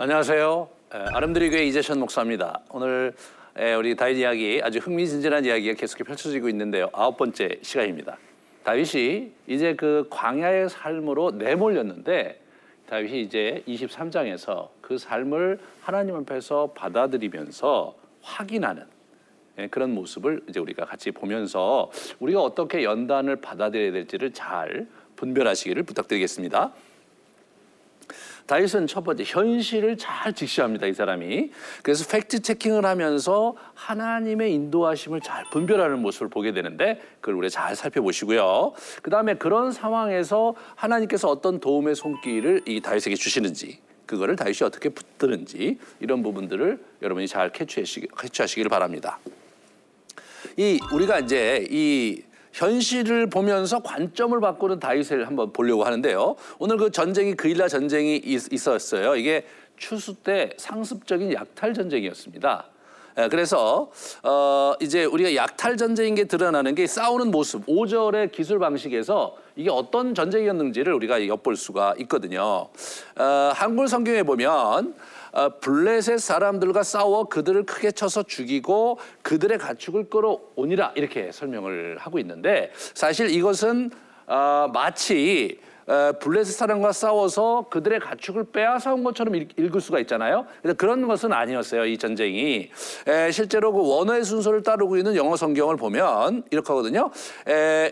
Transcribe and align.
안녕하세요. 0.00 0.68
에, 0.94 0.96
아름드리 0.96 1.50
교회 1.50 1.64
이재천 1.64 1.98
목사입니다. 1.98 2.60
오늘 2.70 3.12
에, 3.56 3.74
우리 3.74 3.96
다윗 3.96 4.18
이야기 4.18 4.60
아주 4.62 4.78
흥미진진한 4.78 5.44
이야기가 5.44 5.74
계속 5.74 5.98
펼쳐지고 6.04 6.48
있는데요. 6.50 6.88
아홉 6.92 7.16
번째 7.16 7.58
시간입니다. 7.62 8.16
다윗이 8.62 9.32
이제 9.48 9.74
그 9.74 10.06
광야의 10.08 10.68
삶으로 10.68 11.32
내몰렸는데 11.32 12.40
다윗이 12.86 13.22
이제 13.22 13.64
23장에서 13.66 14.68
그 14.80 14.98
삶을 14.98 15.58
하나님 15.80 16.14
앞에서 16.14 16.70
받아들이면서 16.76 17.96
확인하는 18.22 18.84
예, 19.58 19.66
그런 19.66 19.92
모습을 19.96 20.42
이제 20.48 20.60
우리가 20.60 20.84
같이 20.84 21.10
보면서 21.10 21.90
우리가 22.20 22.40
어떻게 22.40 22.84
연단을 22.84 23.40
받아들여야 23.40 23.90
될지를 23.90 24.32
잘 24.32 24.86
분별하시기를 25.16 25.82
부탁드리겠습니다. 25.82 26.72
다윗은 28.48 28.86
첫 28.86 29.04
번째 29.04 29.24
현실을 29.26 29.98
잘 29.98 30.32
직시합니다 30.32 30.86
이 30.86 30.94
사람이. 30.94 31.50
그래서 31.82 32.08
팩트 32.08 32.40
체킹을 32.40 32.84
하면서 32.86 33.54
하나님의 33.74 34.54
인도하심을 34.54 35.20
잘 35.20 35.44
분별하는 35.50 36.00
모습을 36.00 36.28
보게 36.28 36.52
되는데 36.52 37.00
그걸 37.20 37.34
우리 37.34 37.50
잘 37.50 37.76
살펴보시고요. 37.76 38.72
그 39.02 39.10
다음에 39.10 39.34
그런 39.34 39.70
상황에서 39.70 40.54
하나님께서 40.76 41.28
어떤 41.28 41.60
도움의 41.60 41.94
손길을 41.94 42.62
이 42.66 42.80
다윗에게 42.80 43.16
주시는지 43.16 43.80
그거를 44.06 44.34
다윗이 44.34 44.60
어떻게 44.64 44.88
붙드는지 44.88 45.78
이런 46.00 46.22
부분들을 46.22 46.82
여러분이 47.02 47.28
잘 47.28 47.52
캐치하시기, 47.52 48.08
캐치하시기를 48.18 48.70
바랍니다. 48.70 49.18
이 50.56 50.80
우리가 50.90 51.18
이제 51.18 51.66
이 51.70 52.22
현실을 52.58 53.30
보면서 53.30 53.78
관점을 53.80 54.38
바꾸는 54.40 54.80
다윗을 54.80 55.28
한번 55.28 55.52
보려고 55.52 55.84
하는데요. 55.84 56.34
오늘 56.58 56.76
그 56.76 56.90
전쟁이 56.90 57.34
그일라 57.34 57.68
전쟁이 57.68 58.16
있었어요. 58.24 59.14
이게 59.14 59.46
추수 59.76 60.14
때 60.14 60.50
상습적인 60.56 61.32
약탈 61.34 61.72
전쟁이었습니다. 61.72 62.64
예, 63.18 63.28
그래서 63.28 63.90
어 64.24 64.74
이제 64.80 65.04
우리가 65.04 65.36
약탈 65.36 65.76
전쟁인 65.76 66.16
게 66.16 66.24
드러나는 66.24 66.74
게 66.74 66.88
싸우는 66.88 67.30
모습, 67.30 67.62
오절의 67.66 68.32
기술 68.32 68.58
방식에서 68.58 69.36
이게 69.54 69.70
어떤 69.70 70.14
전쟁이었는지를 70.14 70.92
우리가 70.94 71.26
엿볼 71.26 71.56
수가 71.56 71.94
있거든요. 72.00 72.42
어, 72.42 73.50
한글 73.54 73.86
성경에 73.86 74.24
보면 74.24 74.50
어, 74.50 74.94
블레셋 75.60 76.18
사람들과 76.18 76.82
싸워 76.82 77.24
그들을 77.24 77.64
크게 77.64 77.90
쳐서 77.92 78.22
죽이고 78.22 78.98
그들의 79.22 79.58
가축을 79.58 80.08
끌어오니라 80.10 80.92
이렇게 80.96 81.32
설명을 81.32 81.98
하고 81.98 82.18
있는데 82.18 82.72
사실 82.94 83.30
이것은 83.30 83.90
어, 84.26 84.68
마치 84.72 85.58
어, 85.62 85.67
블레셋 86.20 86.54
사람과 86.54 86.92
싸워서 86.92 87.66
그들의 87.70 88.00
가축을 88.00 88.44
빼앗아 88.52 88.92
온 88.92 89.04
것처럼 89.04 89.34
읽을 89.34 89.80
수가 89.80 90.00
있잖아요. 90.00 90.46
근데 90.60 90.74
그런 90.74 91.06
것은 91.06 91.32
아니었어요. 91.32 91.86
이 91.86 91.96
전쟁이 91.96 92.70
실제로 93.32 93.72
그 93.72 93.80
원어의 93.88 94.24
순서를 94.24 94.62
따르고 94.62 94.98
있는 94.98 95.16
영어 95.16 95.34
성경을 95.36 95.76
보면 95.76 96.44
이렇게 96.50 96.66
하거든요. 96.68 97.10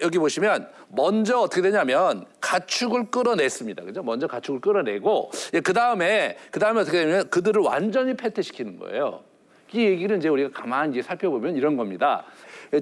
여기 0.03 0.19
보시면 0.19 0.69
먼저 0.89 1.39
어떻게 1.39 1.63
되냐면 1.63 2.27
가축을 2.41 3.11
끌어냈습니다. 3.11 3.85
그죠? 3.85 4.03
먼저 4.03 4.27
가축을 4.27 4.61
끌어내고 4.61 5.31
그 5.65 5.73
다음에 5.73 6.37
그 6.51 6.61
다음에 6.61 6.83
어떻게 6.83 6.99
되냐면 6.99 7.31
그들을 7.31 7.63
완전히 7.63 8.15
패퇴시키는 8.15 8.79
거예요. 8.79 9.21
이 9.73 9.81
얘기를 9.81 10.17
이제 10.19 10.29
우리가 10.29 10.51
가만히 10.61 11.03
살펴보면 11.03 11.57
이런 11.57 11.77
겁니다. 11.77 12.25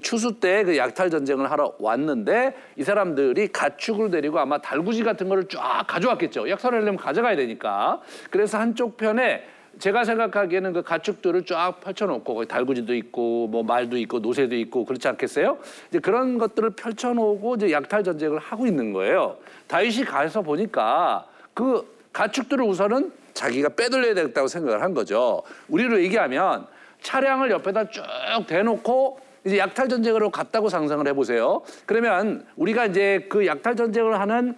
추수 0.02 0.40
때 0.40 0.64
그 0.64 0.76
약탈 0.76 1.10
전쟁을 1.10 1.50
하러 1.50 1.74
왔는데 1.78 2.54
이 2.76 2.82
사람들이 2.82 3.48
가축을 3.48 4.10
데리고 4.10 4.38
아마 4.38 4.58
달구지 4.58 5.02
같은 5.04 5.28
거를 5.28 5.44
쫙 5.48 5.84
가져왔겠죠. 5.86 6.48
약탈을 6.48 6.80
하려면 6.80 6.96
가져가야 6.96 7.36
되니까. 7.36 8.00
그래서 8.30 8.58
한쪽 8.58 8.96
편에 8.96 9.44
제가 9.78 10.04
생각하기에는 10.04 10.72
그 10.72 10.82
가축들을 10.82 11.46
쫙 11.46 11.80
펼쳐놓고 11.80 12.34
거기 12.34 12.46
달구지도 12.46 12.94
있고 12.94 13.48
뭐 13.48 13.62
말도 13.62 13.98
있고 13.98 14.20
노새도 14.20 14.54
있고 14.56 14.84
그렇지 14.84 15.08
않겠어요? 15.08 15.58
이제 15.88 15.98
그런 15.98 16.38
것들을 16.38 16.70
펼쳐놓고 16.70 17.56
이제 17.56 17.72
약탈 17.72 18.04
전쟁을 18.04 18.38
하고 18.38 18.66
있는 18.66 18.92
거예요. 18.92 19.36
다윗이 19.66 20.04
가서 20.04 20.42
보니까 20.42 21.26
그 21.52 21.92
가축들을 22.12 22.64
우선은 22.64 23.12
자기가 23.34 23.70
빼돌려야 23.70 24.14
되겠다고 24.14 24.46
생각을 24.46 24.80
한 24.80 24.94
거죠. 24.94 25.42
우리로 25.68 26.00
얘기하면 26.04 26.66
차량을 27.02 27.50
옆에다 27.50 27.90
쭉 27.90 28.02
대놓고 28.46 29.23
이제 29.44 29.58
약탈 29.58 29.88
전쟁으로 29.88 30.30
갔다고 30.30 30.68
상상을 30.70 31.06
해보세요. 31.06 31.62
그러면 31.84 32.46
우리가 32.56 32.86
이제 32.86 33.26
그 33.28 33.46
약탈 33.46 33.76
전쟁을 33.76 34.18
하는 34.18 34.56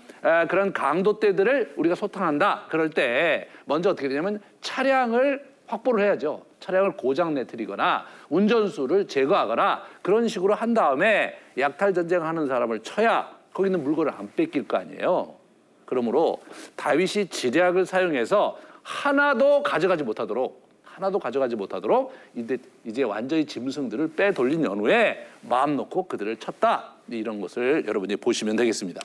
그런 0.48 0.72
강도대들을 0.72 1.74
우리가 1.76 1.96
소탕한다. 1.96 2.66
그럴 2.68 2.90
때 2.90 3.48
먼저 3.64 3.90
어떻게 3.90 4.08
되냐면 4.08 4.40
차량을 4.60 5.44
확보를 5.66 6.04
해야죠. 6.04 6.42
차량을 6.60 6.96
고장 6.96 7.34
내트리거나 7.34 8.06
운전수를 8.28 9.08
제거하거나 9.08 9.82
그런 10.02 10.28
식으로 10.28 10.54
한 10.54 10.72
다음에 10.72 11.36
약탈 11.58 11.92
전쟁하는 11.92 12.46
사람을 12.46 12.80
쳐야 12.80 13.28
거기 13.52 13.68
있는 13.68 13.82
물건을 13.82 14.12
안 14.16 14.30
뺏길 14.36 14.68
거 14.68 14.76
아니에요. 14.76 15.34
그러므로 15.84 16.40
다윗이 16.76 17.26
지략을 17.28 17.86
사용해서 17.86 18.58
하나도 18.82 19.64
가져가지 19.64 20.04
못하도록 20.04 20.65
하나도 20.96 21.18
가져가지 21.18 21.54
못하도록 21.56 22.12
이제, 22.34 22.56
이제 22.86 23.02
완전히 23.02 23.44
짐승들을 23.44 24.14
빼돌린 24.14 24.64
연후에 24.64 25.26
마음 25.42 25.76
놓고 25.76 26.08
그들을 26.08 26.36
쳤다. 26.38 26.94
이런 27.08 27.40
것을 27.40 27.84
여러분이 27.86 28.16
보시면 28.16 28.56
되겠습니다. 28.56 29.02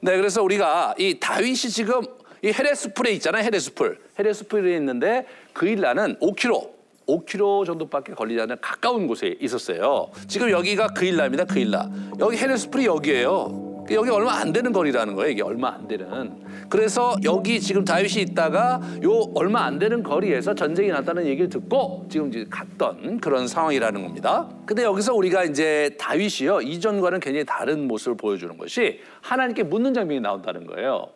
네, 0.00 0.16
그래서 0.16 0.42
우리가 0.44 0.94
이 0.98 1.18
다윗이 1.18 1.56
지금 1.56 2.02
이 2.42 2.52
헤레스풀에 2.52 3.10
있잖아요. 3.14 3.42
헤레스풀. 3.42 3.98
헤레스풀에 4.16 4.76
있는데 4.76 5.26
그일라는 5.52 6.20
5km, 6.20 6.70
5km 7.08 7.66
정도밖에 7.66 8.14
걸리지 8.14 8.40
않는 8.40 8.56
가까운 8.60 9.08
곳에 9.08 9.36
있었어요. 9.40 10.08
지금 10.28 10.50
여기가 10.50 10.88
그일라입니다. 10.88 11.46
그일라. 11.46 11.90
여기 12.20 12.36
헤레스풀이 12.36 12.86
여기예요. 12.86 13.71
여기 13.94 14.10
얼마 14.10 14.32
안 14.34 14.52
되는 14.52 14.72
거리라는 14.72 15.14
거예요. 15.14 15.30
이게 15.30 15.42
얼마 15.42 15.70
안 15.74 15.86
되는. 15.88 16.42
그래서 16.68 17.16
여기 17.24 17.60
지금 17.60 17.84
다윗이 17.84 18.22
있다가 18.22 18.80
요 19.04 19.30
얼마 19.34 19.64
안 19.64 19.78
되는 19.78 20.02
거리에서 20.02 20.54
전쟁이 20.54 20.88
났다는 20.88 21.26
얘기를 21.26 21.48
듣고 21.48 22.06
지금 22.10 22.28
이제 22.28 22.46
갔던 22.48 23.20
그런 23.20 23.46
상황이라는 23.46 24.02
겁니다. 24.02 24.48
근데 24.66 24.82
여기서 24.82 25.14
우리가 25.14 25.44
이제 25.44 25.96
다윗이요 25.98 26.62
이전과는 26.62 27.20
굉장히 27.20 27.44
다른 27.44 27.86
모습을 27.86 28.16
보여주는 28.16 28.56
것이 28.56 29.00
하나님께 29.20 29.64
묻는 29.64 29.94
장면이 29.94 30.20
나온다는 30.20 30.66
거예요. 30.66 31.08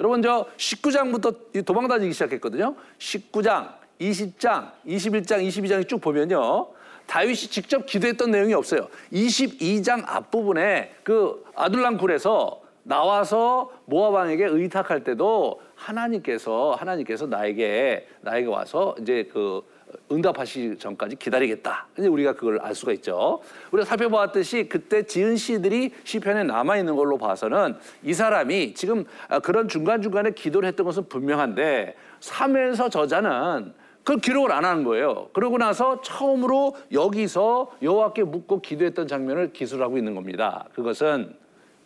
여러분 0.00 0.22
저 0.22 0.46
19장부터 0.56 1.64
도망다니기 1.64 2.12
시작했거든요. 2.12 2.74
19장, 2.98 3.74
20장, 4.00 4.70
21장, 4.86 5.46
22장이 5.46 5.88
쭉 5.88 6.00
보면요. 6.00 6.68
다윗이 7.06 7.36
직접 7.36 7.86
기도했던 7.86 8.30
내용이 8.30 8.54
없어요. 8.54 8.88
22장 9.12 10.02
앞부분에 10.06 10.94
그 11.02 11.44
아둘람 11.54 11.98
굴에서 11.98 12.62
나와서 12.82 13.70
모압 13.86 14.12
왕에게 14.12 14.44
의탁할 14.44 15.04
때도 15.04 15.60
하나님께서 15.74 16.76
하나님께서 16.78 17.26
나에게 17.26 18.06
나에게 18.20 18.46
와서 18.48 18.94
이제 19.00 19.28
그 19.32 19.62
응답하시기 20.10 20.78
전까지 20.78 21.16
기다리겠다. 21.16 21.86
이제 21.98 22.08
우리가 22.08 22.34
그걸 22.34 22.58
알 22.60 22.74
수가 22.74 22.92
있죠. 22.92 23.40
우리가 23.70 23.86
살펴보았듯이 23.86 24.68
그때 24.68 25.04
지은 25.04 25.36
시들이 25.36 25.92
시편에 26.04 26.44
남아 26.44 26.76
있는 26.76 26.96
걸로 26.96 27.16
봐서는 27.16 27.76
이 28.02 28.12
사람이 28.12 28.74
지금 28.74 29.04
그런 29.42 29.68
중간 29.68 30.02
중간에 30.02 30.30
기도를 30.30 30.68
했던 30.68 30.84
것은 30.84 31.08
분명한데 31.08 31.94
3에서 32.20 32.90
저자는 32.90 33.72
그 34.04 34.18
기록을 34.18 34.52
안 34.52 34.64
하는 34.64 34.84
거예요. 34.84 35.30
그러고 35.32 35.56
나서 35.56 36.00
처음으로 36.02 36.76
여기서 36.92 37.72
여호와께 37.82 38.24
묻고 38.24 38.60
기도했던 38.60 39.08
장면을 39.08 39.52
기술하고 39.52 39.96
있는 39.96 40.14
겁니다. 40.14 40.66
그것은 40.74 41.34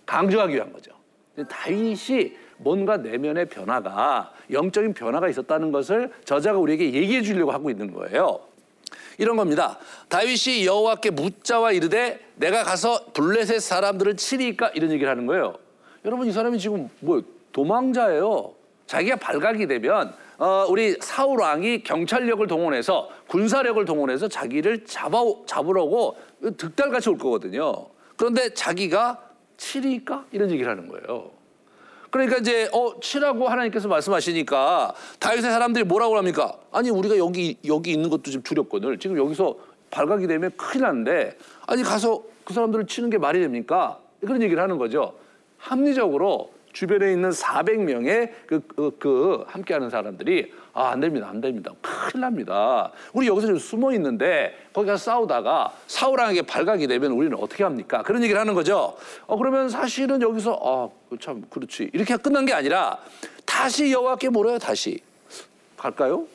강조하기 0.04 0.54
위한 0.54 0.72
거죠. 0.72 0.90
다윗이 1.48 2.32
뭔가 2.56 2.96
내면의 2.96 3.46
변화가 3.46 4.32
영적인 4.50 4.94
변화가 4.94 5.28
있었다는 5.28 5.70
것을 5.70 6.10
저자가 6.24 6.58
우리에게 6.58 6.92
얘기해 6.92 7.22
주려고 7.22 7.52
하고 7.52 7.70
있는 7.70 7.92
거예요. 7.92 8.40
이런 9.18 9.36
겁니다. 9.36 9.78
다윗이 10.08 10.66
여호와께 10.66 11.10
묻자와 11.10 11.72
이르되 11.72 12.18
내가 12.36 12.64
가서 12.64 13.06
블레셋 13.12 13.60
사람들을 13.60 14.16
치리까 14.16 14.70
이런 14.70 14.90
얘기를 14.90 15.08
하는 15.08 15.26
거예요. 15.26 15.54
여러분 16.04 16.26
이 16.26 16.32
사람이 16.32 16.58
지금 16.58 16.88
뭐 17.00 17.22
도망자예요. 17.52 18.54
자기가 18.86 19.16
발각이 19.16 19.66
되면 19.66 20.14
어, 20.38 20.66
우리 20.68 20.96
사울 21.00 21.40
왕이 21.40 21.82
경찰력을 21.82 22.46
동원해서 22.46 23.08
군사력을 23.26 23.84
동원해서 23.84 24.28
자기를 24.28 24.84
잡아 24.84 25.18
잡으려고 25.46 26.16
득달같이 26.56 27.10
올 27.10 27.18
거거든요. 27.18 27.86
그런데 28.16 28.54
자기가 28.54 29.20
치리까 29.56 30.26
이런 30.30 30.50
얘기를 30.52 30.70
하는 30.70 30.86
거예요. 30.86 31.30
그러니까 32.10 32.38
이제 32.38 32.70
어 32.72 32.98
치라고 33.00 33.48
하나님께서 33.48 33.88
말씀하시니까 33.88 34.94
다윗의 35.18 35.50
사람들이 35.50 35.84
뭐라고 35.84 36.16
합니까? 36.16 36.56
아니 36.70 36.88
우리가 36.88 37.18
여기 37.18 37.58
여기 37.66 37.90
있는 37.90 38.08
것도 38.08 38.22
지금 38.30 38.42
두렵거든. 38.42 38.98
지금 39.00 39.18
여기서 39.18 39.56
발각이 39.90 40.28
되면 40.28 40.52
큰일 40.56 40.84
나는데 40.84 41.36
아니 41.66 41.82
가서 41.82 42.22
그 42.44 42.54
사람들을 42.54 42.86
치는 42.86 43.10
게 43.10 43.18
말이 43.18 43.40
됩니까? 43.40 43.98
그런 44.20 44.40
얘기를 44.40 44.62
하는 44.62 44.78
거죠. 44.78 45.14
합리적으로 45.58 46.50
주변에 46.78 47.10
있는 47.10 47.30
400명의 47.30 48.30
그, 48.46 48.60
그, 48.60 48.96
그 49.00 49.44
함께하는 49.48 49.90
사람들이 49.90 50.52
아, 50.72 50.90
안 50.90 51.00
됩니다, 51.00 51.28
안 51.28 51.40
됩니다. 51.40 51.72
큰일 51.82 52.20
납니다. 52.20 52.92
우리 53.12 53.26
여기서 53.26 53.48
좀 53.48 53.58
숨어 53.58 53.92
있는데 53.94 54.56
거기 54.72 54.86
가서 54.86 55.02
싸우다가 55.10 55.74
사우랑에게 55.88 56.42
발각이 56.42 56.86
되면 56.86 57.10
우리는 57.10 57.36
어떻게 57.36 57.64
합니까? 57.64 58.04
그런 58.04 58.22
얘기를 58.22 58.40
하는 58.40 58.54
거죠. 58.54 58.96
어, 59.26 59.36
그러면 59.36 59.68
사실은 59.68 60.22
여기서 60.22 60.60
아, 60.62 61.16
참 61.20 61.42
그렇지. 61.50 61.90
이렇게 61.92 62.16
끝난 62.16 62.46
게 62.46 62.52
아니라 62.52 62.96
다시 63.44 63.90
여호와께 63.90 64.28
물어요, 64.28 64.58
다시. 64.58 65.02
갈까요? 65.76 66.28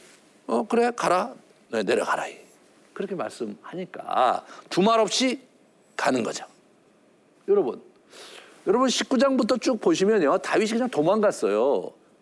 어, 0.48 0.68
그래, 0.68 0.92
가라. 0.94 1.34
네, 1.70 1.84
내려가라. 1.84 2.26
그렇게 2.92 3.16
말씀하니까 3.16 4.44
두말 4.70 5.00
없이 5.00 5.40
가는 5.96 6.22
거죠. 6.22 6.44
여러분, 7.48 7.82
여러분 8.68 8.88
19장부터 8.88 9.62
쭉 9.62 9.80
보시면요. 9.82 10.38
다윗이 10.38 10.72
그냥 10.72 10.90
도망갔어요. 10.90 11.62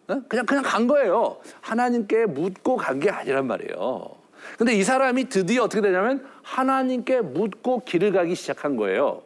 어? 0.08 0.22
그냥 0.28 0.46
그냥 0.46 0.64
간 0.64 0.88
거예요. 0.88 1.38
하나님께 1.62 2.26
묻고 2.26 2.78
간 2.78 3.00
게 3.00 3.10
아니란 3.10 3.46
말이에요. 3.48 4.10
근데 4.58 4.74
이 4.74 4.84
사람이 4.84 5.30
드디어 5.30 5.64
어떻게 5.64 5.82
되냐면 5.82 6.26
하나님께 6.42 7.22
묻고 7.22 7.84
길을 7.86 8.12
가기 8.12 8.34
시작한 8.36 8.76
거예요. 8.76 9.22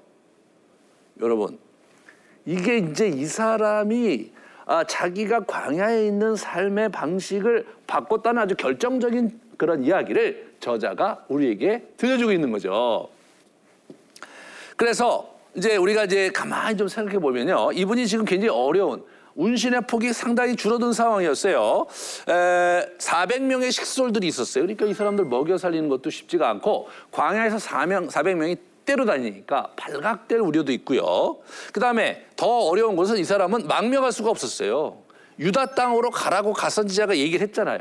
여러분, 1.22 1.58
이게 2.46 2.78
이제 2.80 3.08
이 3.08 3.26
사람이 3.26 4.32
아, 4.66 4.84
자기가 4.84 5.46
광야에 5.46 6.08
있는 6.08 6.36
삶의 6.36 6.90
방식을 6.90 7.66
바꿨다는 7.88 8.42
아주 8.42 8.56
결정적인 8.56 9.40
그런 9.58 9.84
이야기를 9.84 10.56
저자가 10.60 11.24
우리에게 11.30 11.88
들려주고 11.98 12.32
있는 12.32 12.52
거죠. 12.52 13.08
그래서 14.76 15.35
이제 15.56 15.78
우리가 15.78 16.06
이제 16.06 16.30
가만히 16.30 16.78
좀 16.78 16.88
생각해 16.88 17.20
보면요. 17.20 17.72
이분이 17.74 18.08
지금 18.08 18.26
굉장히 18.26 18.50
어려운 18.50 19.04
운신의 19.36 19.82
폭이 19.88 20.14
상당히 20.14 20.56
줄어든 20.56 20.94
상황이었어요. 20.94 21.88
에, 22.30 22.98
400명의 22.98 23.72
식솔들이 23.72 24.28
있었어요. 24.28 24.64
그러니까 24.64 24.86
이 24.86 24.94
사람들 24.94 25.26
먹여 25.26 25.58
살리는 25.58 25.90
것도 25.90 26.10
쉽지가 26.10 26.50
않고 26.50 26.88
광야에서 27.12 27.58
4명, 27.58 28.10
400명이 28.10 28.58
때로 28.86 29.06
다니니까 29.06 29.72
발각될 29.76 30.40
우려도 30.40 30.72
있고요. 30.74 31.38
그 31.74 31.80
다음에 31.80 32.26
더 32.36 32.48
어려운 32.48 32.96
것은 32.96 33.18
이 33.18 33.24
사람은 33.24 33.68
망명할 33.68 34.12
수가 34.12 34.30
없었어요. 34.30 35.00
유다 35.40 35.68
땅으로 35.76 36.12
가라고 36.12 36.54
가선지자가 36.54 37.18
얘기를 37.18 37.46
했잖아요. 37.48 37.80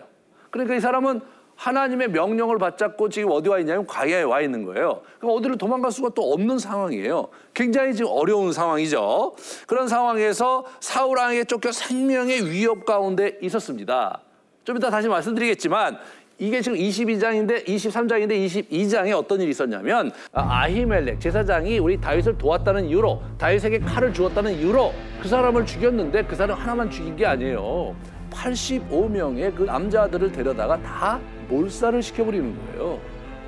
그러니까 0.51 0.75
이 0.77 0.81
사람은 0.81 1.21
하나님의 1.57 2.09
명령을 2.11 2.59
받잡고 2.59 3.09
지금 3.09 3.31
어디 3.33 3.49
와 3.49 3.59
있냐면 3.59 3.87
광야에 3.87 4.23
와 4.23 4.41
있는 4.41 4.65
거예요. 4.65 5.01
그러니까 5.19 5.39
어디를 5.39 5.59
도망갈 5.59 5.93
수가 5.93 6.11
또 6.15 6.33
없는 6.33 6.59
상황이에요. 6.59 7.29
굉장히 7.53 7.95
지금 7.95 8.11
어려운 8.13 8.53
상황이죠. 8.53 9.35
그런 9.67 9.89
상황에서 9.89 10.65
사울 10.81 11.19
왕에게 11.19 11.45
쫓겨 11.45 11.73
생명의 11.73 12.51
위협 12.51 12.85
가운데 12.85 13.39
있었습니다. 13.41 14.21
좀 14.65 14.77
이따 14.77 14.91
다시 14.91 15.09
말씀드리겠지만 15.09 15.99
이게 16.39 16.61
지금 16.61 16.77
22장인데 16.77 17.65
23장인데 17.65 18.69
22장에 18.69 19.17
어떤 19.17 19.41
일이 19.41 19.51
있었냐면 19.51 20.11
아히멜렉 20.33 21.21
제사장이 21.21 21.79
우리 21.79 22.01
다윗을 22.01 22.37
도왔다는 22.39 22.87
이유로 22.87 23.23
다윗에게 23.39 23.81
칼을 23.81 24.13
주었다는 24.13 24.55
이유로 24.55 24.93
그 25.23 25.29
사람을 25.29 25.65
죽였는데 25.65 26.25
그 26.25 26.35
사람 26.35 26.59
하나만 26.59 26.91
죽인 26.91 27.15
게 27.15 27.25
아니에요. 27.25 27.95
85명의 28.31 29.55
그 29.55 29.63
남자들을 29.63 30.33
데려다가 30.33 30.81
다 30.83 31.21
몰살을 31.49 32.03
시켜버리는 32.03 32.57
거예요. 32.67 33.01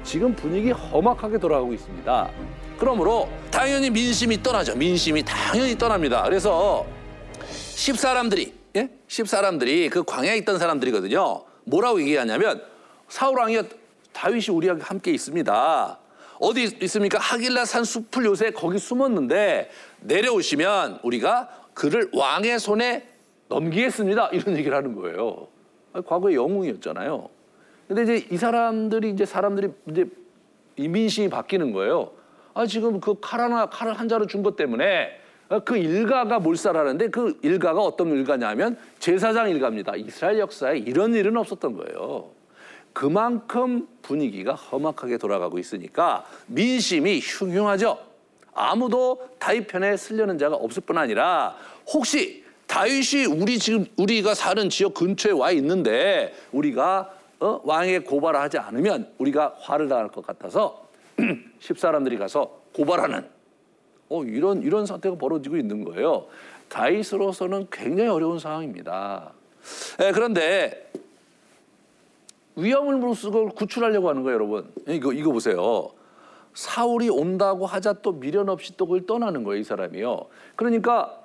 지금 0.03 0.35
분위기 0.35 0.71
험악하게 0.71 1.39
돌아가고 1.39 1.73
있습니다. 1.73 2.31
그러므로 2.79 3.29
당연히 3.51 3.91
민심이 3.91 4.43
떠나죠. 4.43 4.77
민심이 4.77 5.25
당연히 5.25 5.77
떠납니다. 5.77 6.23
그래서 6.23 6.87
십사람들이 7.51 8.55
예? 8.77 8.91
십사람들이 9.09 9.89
그 9.89 10.05
광야에 10.05 10.37
있던 10.39 10.59
사람들이거든요. 10.59 11.45
뭐라고 11.65 12.01
얘기하냐면 12.01 12.63
사울 13.09 13.39
왕이 13.39 13.59
다윗이 14.13 14.47
우리와 14.51 14.77
함께 14.81 15.13
있습니다. 15.13 15.99
어디 16.39 16.77
있습니까? 16.83 17.19
하길라 17.19 17.65
산 17.65 17.85
숲을 17.85 18.27
요새 18.27 18.51
거기 18.51 18.79
숨었는데 18.79 19.71
내려오시면 20.01 21.01
우리가 21.03 21.49
그를 21.75 22.11
왕의 22.13 22.59
손에 22.59 23.09
넘기겠습니다. 23.49 24.29
이런 24.33 24.57
얘기를 24.57 24.77
하는 24.77 24.95
거예요. 24.95 25.49
과거에 26.07 26.35
영웅이었잖아요. 26.35 27.29
근데 27.89 28.03
이제 28.03 28.27
이 28.31 28.37
사람들이 28.37 29.11
이제 29.11 29.25
사람들이 29.25 29.69
이제 29.91 30.07
이민심이 30.77 31.29
바뀌는 31.29 31.73
거예요. 31.73 32.11
아, 32.55 32.67
지금 32.67 33.01
그 33.01 33.15
칼 33.21 33.41
하나, 33.41 33.67
칼을 33.67 33.95
한 33.95 34.09
자루 34.09 34.27
준 34.27 34.43
것 34.43 34.57
때문에 34.57 35.21
그 35.65 35.77
일가가 35.77 36.41
몰살하는데 36.41 37.09
그 37.09 37.39
일가가 37.43 37.81
어떤 37.81 38.09
일가냐면 38.11 38.77
제사장 38.99 39.49
일가입니다. 39.51 39.95
이스라엘 39.97 40.39
역사에 40.41 40.79
이런 40.79 41.15
일은 41.15 41.37
없었던 41.37 41.77
거예요. 41.77 42.31
그만큼 42.93 43.87
분위기가 44.03 44.55
험악하게 44.55 45.19
돌아가고 45.19 45.59
있으니까 45.59 46.25
민심이 46.47 47.21
흉흉하죠. 47.21 47.99
아무도 48.55 49.29
다윗 49.39 49.67
편에 49.69 49.97
쓰려는 49.99 50.39
자가 50.39 50.57
없을 50.57 50.83
뿐 50.83 50.97
아니라 50.97 51.55
혹시 51.93 52.43
다윗이 52.67 53.27
우리 53.27 53.59
지금 53.59 53.85
우리가 53.97 54.35
사는 54.35 54.69
지역 54.71 54.95
근처에 54.95 55.33
와 55.33 55.51
있는데 55.53 56.35
우리가 56.53 57.13
어? 57.41 57.61
왕에게 57.65 58.01
고발을 58.01 58.41
하지 58.41 58.59
않으면 58.59 59.13
우리가 59.19 59.57
화를 59.59 59.89
당할 59.89 60.09
것 60.09 60.27
같아서 60.27 60.87
십사람들이 61.61 62.19
가서 62.19 62.61
고발하는 62.75 63.29
어, 64.09 64.25
이런 64.25 64.63
이런 64.63 64.87
사태가 64.87 65.17
벌어지고 65.17 65.57
있는 65.57 65.85
거예요. 65.85 66.27
다윗으로서는 66.69 67.69
굉장히 67.71 68.11
어려운 68.11 68.39
상황입니다. 68.39 69.33
에, 70.01 70.13
그런데 70.13 70.91
위험을 72.57 72.97
무릅쓰고 72.97 73.51
구출하려고 73.51 74.09
하는 74.09 74.23
거예요, 74.23 74.35
여러분. 74.35 74.73
이거 74.89 75.13
이거 75.13 75.33
보세요. 75.33 75.91
사울이 76.55 77.11
온다고 77.11 77.67
하자 77.67 77.95
또 77.95 78.13
미련 78.13 78.49
없이 78.49 78.77
또 78.77 78.87
그걸 78.87 79.05
떠나는 79.05 79.45
거예요, 79.45 79.61
이 79.61 79.65
사람이요. 79.65 80.27
그러니까 80.55 81.21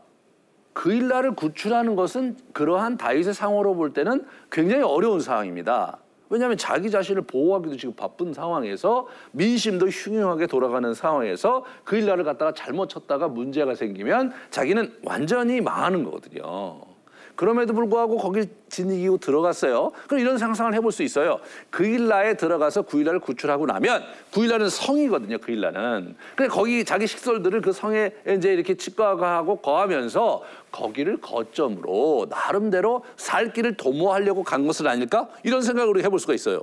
그 0.74 0.94
일날을 0.94 1.36
구출하는 1.36 1.96
것은 1.96 2.38
그러한 2.54 2.98
다윗의 2.98 3.34
상황으로 3.34 3.75
볼 3.75 3.94
때는 3.94 4.25
굉장히 4.52 4.84
어려운 4.84 5.19
상황입니다. 5.22 5.98
왜냐하면 6.31 6.57
자기 6.57 6.89
자신을 6.89 7.24
보호하기도 7.24 7.75
지금 7.75 7.94
바쁜 7.94 8.33
상황에서 8.33 9.06
민심도 9.33 9.90
흉흉하게 9.90 10.47
돌아가는 10.47 10.94
상황에서 10.94 11.66
그 11.83 11.97
일날을 11.97 12.23
갖다가 12.23 12.54
잘못 12.54 12.88
쳤다가 12.88 13.28
문제가 13.28 13.76
생기면 13.76 14.31
자기는 14.50 15.00
완전히 15.04 15.59
망하는 15.59 16.06
거거든요. 16.06 16.91
그럼에도 17.35 17.73
불구하고 17.73 18.18
거길 18.18 18.45
지니기고 18.69 19.18
들어갔어요. 19.18 19.92
그럼 20.07 20.19
이런 20.19 20.38
상상을 20.38 20.73
해볼 20.73 20.92
수 20.92 21.04
있어요. 21.04 21.40
그일라에 21.69 22.35
들어가서 22.35 22.83
구일라를 22.83 23.19
구출하고 23.19 23.66
나면 23.66 24.04
구일라는 24.31 24.69
성이거든요. 24.69 25.38
그일라는. 25.40 26.16
근데 26.35 26.50
거기 26.50 26.85
자기 26.85 27.07
식솔들을 27.07 27.61
그 27.61 27.71
성에 27.71 28.11
이제 28.30 28.54
이렇게 28.54 28.76
치과하고 28.76 29.57
거하면서 29.57 30.44
거기를 30.71 31.18
거점으로 31.18 32.28
나름대로 32.30 33.04
살 33.18 33.54
길을 33.54 33.76
도모하려고 33.76 34.44
간 34.44 34.66
것은 34.66 34.88
아닐까? 34.88 35.28
이런 35.44 35.61
생각을 35.61 36.04
해볼 36.04 36.19
수가 36.19 36.33
있어요. 36.33 36.61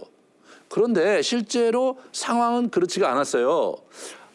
그런데 0.68 1.22
실제로 1.22 1.98
상황은 2.12 2.70
그렇지가 2.70 3.10
않았어요. 3.10 3.76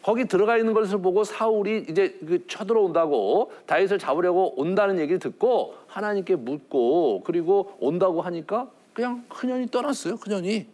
거기 0.04 0.26
들어가 0.26 0.58
있는 0.58 0.74
것을 0.74 0.98
보고 0.98 1.24
사울이 1.24 1.86
이제 1.88 2.18
그 2.26 2.46
쳐들어온다고 2.46 3.50
다윗을 3.64 3.98
잡으려고 3.98 4.52
온다는 4.60 4.98
얘기를 4.98 5.18
듣고 5.18 5.76
하나님께 5.86 6.36
묻고 6.36 7.22
그리고 7.24 7.74
온다고 7.80 8.20
하니까 8.20 8.68
그냥 8.92 9.24
그년이 9.30 9.70
떠났어요. 9.70 10.18
그년이. 10.18 10.66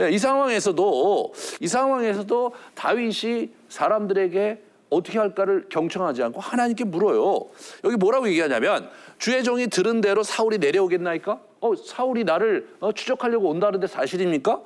예, 0.00 0.10
이 0.10 0.18
상황에서도 0.18 1.32
이 1.60 1.68
상황에서도 1.68 2.52
다윗이 2.74 3.50
사람들에게 3.68 4.62
어떻게 4.90 5.18
할까를 5.20 5.66
경청하지 5.68 6.24
않고 6.24 6.40
하나님께 6.40 6.84
물어요. 6.84 7.46
여기 7.84 7.96
뭐라고 7.96 8.28
얘기하냐면 8.28 8.90
주의 9.18 9.44
종이 9.44 9.68
들은 9.68 10.00
대로 10.00 10.24
사울이 10.24 10.58
내려오겠나이까? 10.58 11.40
어, 11.60 11.76
사울이 11.76 12.24
나를 12.24 12.68
어, 12.80 12.90
추적하려고 12.90 13.48
온다는데 13.48 13.86
사실입니까? 13.86 14.60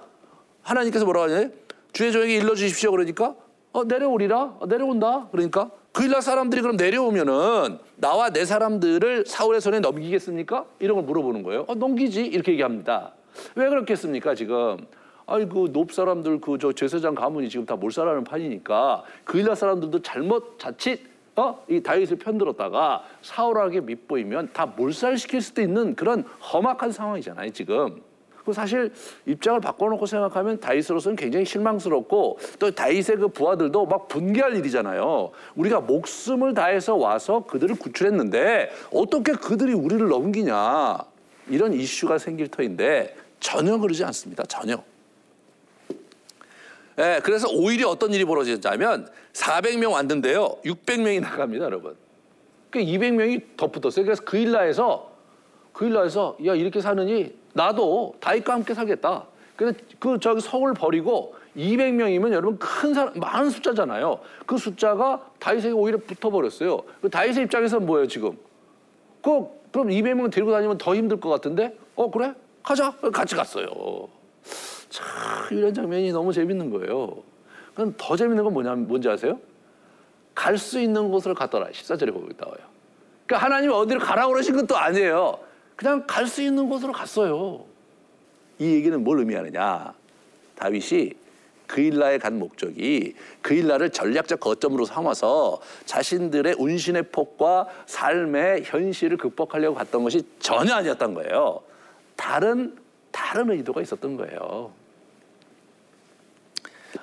하나님께서 0.62 1.04
뭐라고 1.04 1.32
하냐? 1.32 1.50
주의 1.92 2.12
종에게 2.12 2.36
일러 2.36 2.54
주십시오. 2.54 2.90
그러니까 2.92 3.34
어, 3.72 3.84
내려오리라? 3.84 4.56
어, 4.60 4.66
내려온다? 4.66 5.28
그러니까 5.30 5.70
그일날 5.92 6.22
사람들이 6.22 6.60
그럼 6.62 6.76
내려오면은 6.76 7.78
나와 7.96 8.30
내 8.30 8.44
사람들을 8.44 9.26
사울의 9.26 9.60
손에 9.60 9.80
넘기겠습니까? 9.80 10.64
이런 10.78 10.96
걸 10.96 11.04
물어보는 11.04 11.42
거예요. 11.42 11.64
어, 11.68 11.74
넘기지 11.74 12.24
이렇게 12.26 12.52
얘기합니다. 12.52 13.12
왜 13.54 13.68
그렇겠습니까 13.68 14.34
지금? 14.34 14.78
아이고 15.26 15.66
그높 15.66 15.92
사람들 15.92 16.40
그 16.40 16.58
저 16.58 16.72
제사장 16.72 17.14
가문이 17.14 17.48
지금 17.48 17.64
다 17.64 17.76
몰살하는 17.76 18.24
판이니까 18.24 19.04
그일날 19.24 19.54
사람들도 19.54 20.02
잘못 20.02 20.58
자칫 20.58 21.00
어? 21.36 21.64
이 21.68 21.80
다윗을 21.80 22.18
편들었다가 22.18 23.04
사울에게 23.22 23.80
밑보이면 23.82 24.50
다 24.52 24.66
몰살시킬 24.66 25.40
수도 25.40 25.62
있는 25.62 25.94
그런 25.94 26.24
험악한 26.52 26.90
상황이잖아요 26.90 27.50
지금. 27.52 28.02
그 28.44 28.52
사실 28.52 28.92
입장을 29.26 29.60
바꿔놓고 29.60 30.06
생각하면 30.06 30.60
다윗으로서는 30.60 31.16
굉장히 31.16 31.44
실망스럽고 31.44 32.38
또 32.58 32.70
다윗의 32.70 33.16
그 33.16 33.28
부하들도 33.28 33.86
막 33.86 34.08
분개할 34.08 34.56
일이잖아요. 34.56 35.30
우리가 35.56 35.80
목숨을 35.80 36.54
다해서 36.54 36.96
와서 36.96 37.44
그들을 37.46 37.76
구출했는데 37.76 38.70
어떻게 38.92 39.32
그들이 39.32 39.72
우리를 39.74 40.08
넘기냐 40.08 40.98
이런 41.48 41.72
이슈가 41.72 42.18
생길 42.18 42.48
터인데 42.48 43.16
전혀 43.40 43.76
그러지 43.78 44.04
않습니다. 44.04 44.44
전혀. 44.44 44.82
예, 46.98 47.20
그래서 47.22 47.48
오히려 47.48 47.88
어떤 47.88 48.12
일이 48.12 48.24
벌어지냐면 48.24 49.08
400명 49.32 49.92
왔는데요. 49.92 50.56
600명이 50.64 51.20
나갑니다, 51.20 51.64
여러분. 51.64 51.96
그 52.68 52.78
200명이 52.78 53.56
더 53.56 53.68
붙었어요. 53.68 54.04
그래서 54.04 54.22
그 54.22 54.36
일라에서 54.36 55.10
그 55.72 55.86
일라에서 55.86 56.36
야 56.44 56.54
이렇게 56.54 56.80
사느니 56.80 57.39
나도 57.52 58.14
다윗과 58.20 58.54
함께 58.54 58.74
살겠다. 58.74 59.24
그래서 59.56 59.78
그 59.98 60.18
저기 60.20 60.40
성을 60.40 60.72
버리고 60.74 61.34
200명이면 61.56 62.32
여러분 62.32 62.58
큰 62.58 62.94
사람 62.94 63.12
많은 63.18 63.50
숫자잖아요. 63.50 64.20
그 64.46 64.56
숫자가 64.56 65.30
다윗에게 65.38 65.74
오히려 65.74 65.98
붙어버렸어요. 65.98 66.80
그 67.02 67.10
다윗의 67.10 67.44
입장에서 67.44 67.80
뭐예요 67.80 68.06
지금? 68.06 68.38
그 69.22 69.46
그럼 69.72 69.88
200명 69.88 70.32
데리고 70.32 70.50
다니면 70.52 70.78
더 70.78 70.94
힘들 70.94 71.20
것 71.20 71.28
같은데? 71.28 71.76
어 71.94 72.10
그래? 72.10 72.34
가자. 72.62 72.92
같이 73.12 73.34
갔어요. 73.34 73.66
참 74.88 75.06
이런 75.50 75.74
장면이 75.74 76.12
너무 76.12 76.32
재밌는 76.32 76.70
거예요. 76.70 77.22
그럼 77.74 77.94
더 77.96 78.16
재밌는 78.16 78.42
건 78.44 78.52
뭐냐 78.52 78.74
뭔지 78.74 79.08
아세요? 79.08 79.38
갈 80.34 80.56
수 80.56 80.80
있는 80.80 81.10
곳을 81.10 81.34
갔더라. 81.34 81.68
14절에 81.70 82.12
거기 82.12 82.34
나와요. 82.36 82.58
그러니까 83.26 83.46
하나님이 83.46 83.72
어디를 83.72 84.00
가라고 84.00 84.32
그러신 84.32 84.56
것도 84.56 84.76
아니에요. 84.76 85.38
그냥 85.80 86.04
갈 86.06 86.26
수 86.26 86.42
있는 86.42 86.68
곳으로 86.68 86.92
갔어요. 86.92 87.64
이 88.58 88.74
얘기는 88.74 89.02
뭘 89.02 89.20
의미하느냐? 89.20 89.94
다윗이 90.54 91.14
그일라에 91.66 92.18
간 92.18 92.38
목적이 92.38 93.14
그일라를 93.40 93.88
전략적 93.88 94.40
거점으로 94.40 94.84
삼아서 94.84 95.58
자신들의 95.86 96.56
운신의 96.58 97.04
폭과 97.04 97.66
삶의 97.86 98.64
현실을 98.64 99.16
극복하려고 99.16 99.74
갔던 99.76 100.04
것이 100.04 100.20
전혀 100.38 100.74
아니었던 100.74 101.14
거예요. 101.14 101.62
다른 102.14 102.76
다른 103.10 103.50
의도가 103.50 103.80
있었던 103.80 104.18
거예요. 104.18 104.72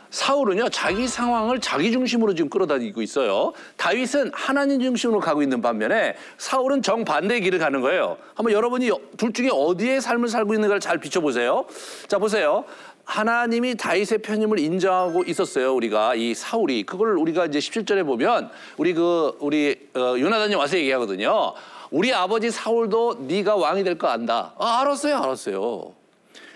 사울은요 0.10 0.70
자기 0.70 1.08
상황을 1.08 1.60
자기 1.60 1.92
중심으로 1.92 2.34
지금 2.34 2.50
끌어다니고 2.50 3.02
있어요. 3.02 3.54
다윗은 3.78 4.32
하나님 4.34 4.82
중심으로 4.82 5.20
가고 5.20 5.42
있는 5.42 5.62
반면에 5.62 6.16
사울은 6.38 6.82
정반대의 6.82 7.42
길을 7.42 7.60
가는 7.60 7.82
거예요. 7.82 8.18
한번 8.36 8.54
여러분이 8.54 8.90
둘 9.18 9.34
중에 9.34 9.50
어디에 9.52 10.00
삶을 10.00 10.30
살고 10.30 10.54
있는가를 10.54 10.80
잘 10.80 10.98
비춰보세요. 11.00 11.66
자 12.08 12.18
보세요. 12.18 12.66
하나님이 13.06 13.76
다윗의 13.76 14.18
편임을 14.18 14.60
인정하고 14.60 15.24
있었어요. 15.26 15.74
우리가 15.76 16.16
이 16.16 16.34
사울이 16.34 16.84
그걸 16.84 17.18
우리가 17.18 17.46
이제 17.46 17.60
17절에 17.60 18.06
보면 18.06 18.50
우리 18.76 18.94
그 18.94 19.38
우리 19.40 19.78
어, 19.96 20.16
요나단이 20.20 20.56
와서 20.56 20.78
얘기하거든요. 20.78 21.54
우리 21.90 22.14
아버지 22.14 22.52
사울도 22.52 23.26
네가 23.28 23.56
왕이 23.56 23.86
될 23.86 23.98
거 23.98 24.08
안다. 24.10 24.54
아, 24.60 24.82
알았어요, 24.82 25.18
알았어요. 25.18 25.94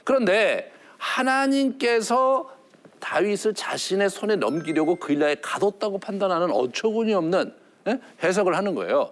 그런데 0.03 0.73
하나님께서 0.97 2.49
다윗을 3.01 3.53
자신의 3.53 4.09
손에 4.09 4.37
넘기려고 4.37 4.95
그일라에 4.95 5.35
가뒀다고 5.41 5.97
판단하는 5.97 6.51
어처구니 6.51 7.13
없는 7.13 7.53
예? 7.87 7.99
해석을 8.23 8.55
하는 8.55 8.75
거예요. 8.75 9.11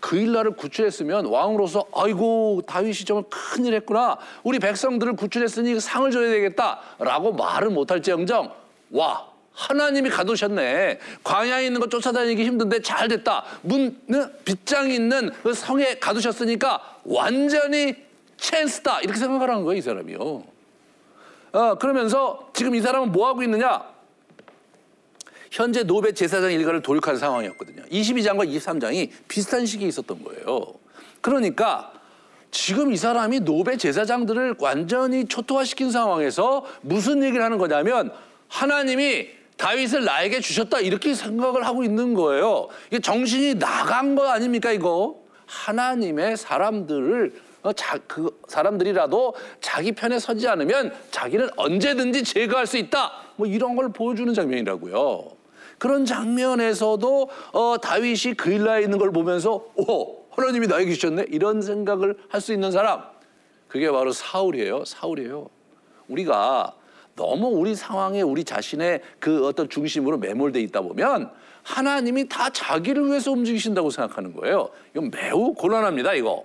그일라를 0.00 0.52
구출했으면 0.52 1.26
왕으로서 1.26 1.86
아이고 1.94 2.62
다윗이 2.66 3.04
정말 3.06 3.24
큰일 3.30 3.74
했구나. 3.74 4.18
우리 4.42 4.58
백성들을 4.58 5.14
구출했으니 5.14 5.78
상을 5.80 6.10
줘야 6.10 6.28
되겠다라고 6.30 7.32
말을 7.32 7.70
못할지언정 7.70 8.52
와 8.90 9.26
하나님이 9.52 10.10
가두셨네. 10.10 10.98
광야에 11.24 11.66
있는 11.66 11.80
거 11.80 11.88
쫓아다니기 11.88 12.44
힘든데 12.44 12.82
잘 12.82 13.08
됐다. 13.08 13.44
문 13.62 13.98
빗장이 14.44 14.94
있는 14.94 15.30
그 15.42 15.54
성에 15.54 15.94
가두셨으니까 15.98 16.98
완전히 17.04 17.94
찬스다. 18.36 19.00
이렇게 19.00 19.18
생각하라는 19.18 19.64
거예요, 19.64 19.78
이 19.78 19.82
사람이요. 19.82 20.55
어, 21.56 21.74
그러면서 21.76 22.50
지금 22.52 22.74
이 22.74 22.82
사람은 22.82 23.12
뭐 23.12 23.28
하고 23.28 23.42
있느냐? 23.42 23.82
현재 25.50 25.84
노베 25.84 26.12
제사장 26.12 26.52
일가를 26.52 26.82
돌격한 26.82 27.16
상황이었거든요. 27.16 27.82
22장과 27.84 28.46
23장이 28.46 29.10
비슷한 29.26 29.64
시기에 29.64 29.88
있었던 29.88 30.22
거예요. 30.22 30.74
그러니까 31.22 31.92
지금 32.50 32.92
이 32.92 32.96
사람이 32.98 33.40
노베 33.40 33.78
제사장들을 33.78 34.56
완전히 34.58 35.26
초토화시킨 35.26 35.90
상황에서 35.90 36.66
무슨 36.82 37.22
얘기를 37.22 37.42
하는 37.42 37.56
거냐면 37.56 38.12
하나님이 38.48 39.28
다윗을 39.56 40.04
나에게 40.04 40.40
주셨다 40.40 40.80
이렇게 40.80 41.14
생각을 41.14 41.64
하고 41.64 41.84
있는 41.84 42.12
거예요. 42.12 42.68
이게 42.88 42.98
정신이 42.98 43.54
나간 43.58 44.14
거 44.14 44.28
아닙니까 44.28 44.72
이거? 44.72 45.16
하나님의 45.46 46.36
사람들을 46.36 47.32
어, 47.32 47.45
자, 47.72 47.98
그 48.06 48.40
사람들이라도 48.48 49.34
자기 49.60 49.92
편에 49.92 50.18
서지 50.18 50.48
않으면 50.48 50.92
자기는 51.10 51.48
언제든지 51.56 52.24
제거할 52.24 52.66
수 52.66 52.76
있다. 52.76 53.12
뭐 53.36 53.46
이런 53.46 53.76
걸 53.76 53.90
보여주는 53.92 54.32
장면이라고요. 54.32 55.28
그런 55.78 56.06
장면에서도 56.06 57.30
어, 57.52 57.76
다윗이 57.82 58.34
그일라에 58.36 58.82
있는 58.82 58.98
걸 58.98 59.12
보면서 59.12 59.66
오 59.74 60.24
하나님이 60.30 60.66
나에게 60.66 60.92
주셨네 60.94 61.26
이런 61.28 61.60
생각을 61.62 62.16
할 62.28 62.40
수 62.40 62.52
있는 62.52 62.70
사람 62.70 63.02
그게 63.68 63.90
바로 63.90 64.12
사울이에요. 64.12 64.84
사울이에요. 64.84 65.48
우리가 66.08 66.74
너무 67.14 67.48
우리 67.48 67.74
상황에 67.74 68.22
우리 68.22 68.44
자신의 68.44 69.00
그 69.18 69.46
어떤 69.46 69.68
중심으로 69.68 70.18
매몰돼 70.18 70.60
있다 70.60 70.82
보면 70.82 71.30
하나님이 71.62 72.28
다 72.28 72.48
자기를 72.50 73.06
위해서 73.06 73.32
움직이신다고 73.32 73.90
생각하는 73.90 74.34
거예요. 74.34 74.68
이건 74.94 75.10
매우 75.10 75.52
곤란합니다, 75.54 76.14
이거. 76.14 76.44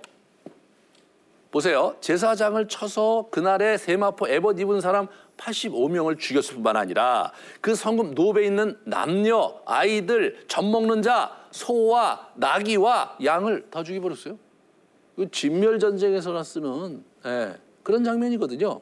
보세요. 1.52 1.94
제사장을 2.00 2.66
쳐서 2.66 3.28
그날에 3.30 3.76
세마포 3.76 4.26
에벗 4.26 4.58
입은 4.58 4.80
사람 4.80 5.06
85명을 5.36 6.18
죽였을 6.18 6.54
뿐만 6.54 6.76
아니라 6.78 7.30
그 7.60 7.74
성금 7.74 8.14
노베 8.14 8.46
있는 8.46 8.78
남녀, 8.84 9.60
아이들, 9.66 10.44
젖 10.48 10.64
먹는 10.64 11.02
자, 11.02 11.30
소와 11.50 12.30
나귀와 12.36 13.18
양을 13.22 13.66
다 13.70 13.82
죽여버렸어요. 13.82 14.38
그 15.14 15.30
진멸 15.30 15.78
전쟁에서나 15.78 16.42
쓰는 16.42 17.04
예, 17.26 17.54
그런 17.82 18.02
장면이거든요. 18.02 18.80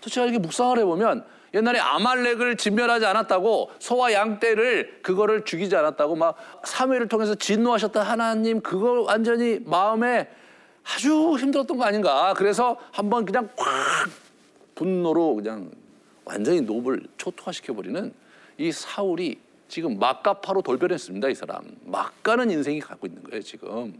제가 0.00 0.24
이렇게 0.24 0.38
묵상을 0.38 0.78
해보면 0.78 1.26
옛날에 1.52 1.80
아말렉을 1.80 2.56
진멸하지 2.56 3.04
않았다고 3.04 3.72
소와 3.78 4.14
양떼를 4.14 5.00
그거를 5.02 5.44
죽이지 5.44 5.76
않았다고 5.76 6.16
막 6.16 6.36
사무엘을 6.64 7.08
통해서 7.08 7.34
진노하셨다 7.34 8.00
하나님 8.00 8.62
그걸 8.62 9.00
완전히 9.00 9.58
마음에 9.66 10.30
아주 10.84 11.36
힘들었던 11.38 11.76
거 11.76 11.84
아닌가. 11.84 12.34
그래서 12.36 12.76
한번 12.92 13.24
그냥 13.24 13.48
콱 13.56 13.66
분노로 14.74 15.34
그냥 15.36 15.70
완전히 16.24 16.60
노을 16.60 17.06
초토화시켜버리는 17.16 18.12
이 18.58 18.72
사울이 18.72 19.38
지금 19.68 19.98
막가파로 19.98 20.62
돌변했습니다. 20.62 21.28
이 21.28 21.34
사람. 21.34 21.62
막가는 21.84 22.50
인생이 22.50 22.80
갖고 22.80 23.06
있는 23.06 23.22
거예요, 23.22 23.42
지금. 23.42 23.94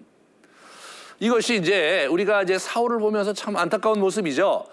이것이 1.20 1.56
이제 1.56 2.06
우리가 2.06 2.42
이제 2.42 2.58
사울을 2.58 2.98
보면서 2.98 3.34
참 3.34 3.56
안타까운 3.56 4.00
모습이죠. 4.00 4.64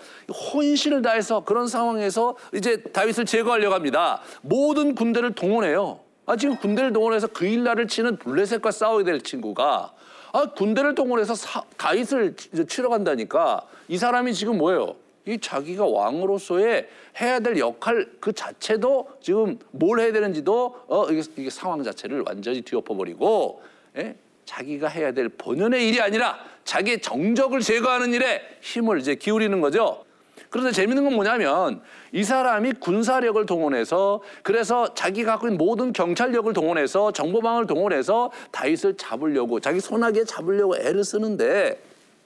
혼신을 0.53 1.01
다해서 1.01 1.43
그런 1.43 1.67
상황에서 1.67 2.37
이제 2.53 2.81
다윗을 2.81 3.25
제거하려고 3.25 3.75
합니다. 3.75 4.21
모든 4.41 4.95
군대를 4.95 5.35
동원해요. 5.35 5.99
아, 6.25 6.35
지금 6.35 6.57
군대를 6.57 6.93
동원해서 6.93 7.27
그 7.27 7.45
일날을 7.45 7.87
치는 7.87 8.17
블레셋과 8.17 8.71
싸워야 8.71 9.03
될 9.03 9.21
친구가 9.21 9.93
아, 10.33 10.45
군대를 10.45 10.95
동원해서 10.95 11.35
사, 11.35 11.63
다윗을 11.77 12.35
치러 12.67 12.89
간다니까 12.89 13.61
이 13.87 13.97
사람이 13.97 14.33
지금 14.33 14.57
뭐예요? 14.57 14.95
이 15.25 15.37
자기가 15.39 15.85
왕으로서의 15.85 16.87
해야 17.19 17.39
될 17.39 17.57
역할 17.57 18.07
그 18.19 18.31
자체도 18.31 19.09
지금 19.21 19.59
뭘 19.71 19.99
해야 19.99 20.11
되는지도 20.11 20.83
어 20.87 21.05
이게, 21.09 21.21
이게 21.35 21.49
상황 21.49 21.83
자체를 21.83 22.23
완전히 22.25 22.61
뒤엎어버리고 22.61 23.61
예? 23.97 24.15
자기가 24.45 24.87
해야 24.87 25.11
될 25.11 25.27
본연의 25.27 25.89
일이 25.89 25.99
아니라 25.99 26.39
자기의 26.63 27.01
정적을 27.01 27.59
제거하는 27.59 28.13
일에 28.13 28.41
힘을 28.61 28.99
이제 28.99 29.15
기울이는 29.15 29.59
거죠. 29.59 30.05
그런데 30.49 30.71
재밌는 30.71 31.03
건 31.03 31.13
뭐냐면 31.13 31.81
이 32.11 32.23
사람이 32.23 32.73
군사력을 32.73 33.45
동원해서 33.45 34.21
그래서 34.43 34.93
자기가 34.93 35.33
갖고 35.33 35.47
있는 35.47 35.57
모든 35.57 35.93
경찰력을 35.93 36.51
동원해서 36.53 37.11
정보망을 37.11 37.67
동원해서 37.67 38.31
다윗을 38.51 38.97
잡으려고 38.97 39.59
자기 39.59 39.79
손아귀에 39.79 40.23
잡으려고 40.23 40.77
애를 40.77 41.03
쓰는데 41.03 41.81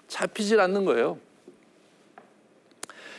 잡히질 0.08 0.60
않는 0.60 0.86
거예요. 0.86 1.18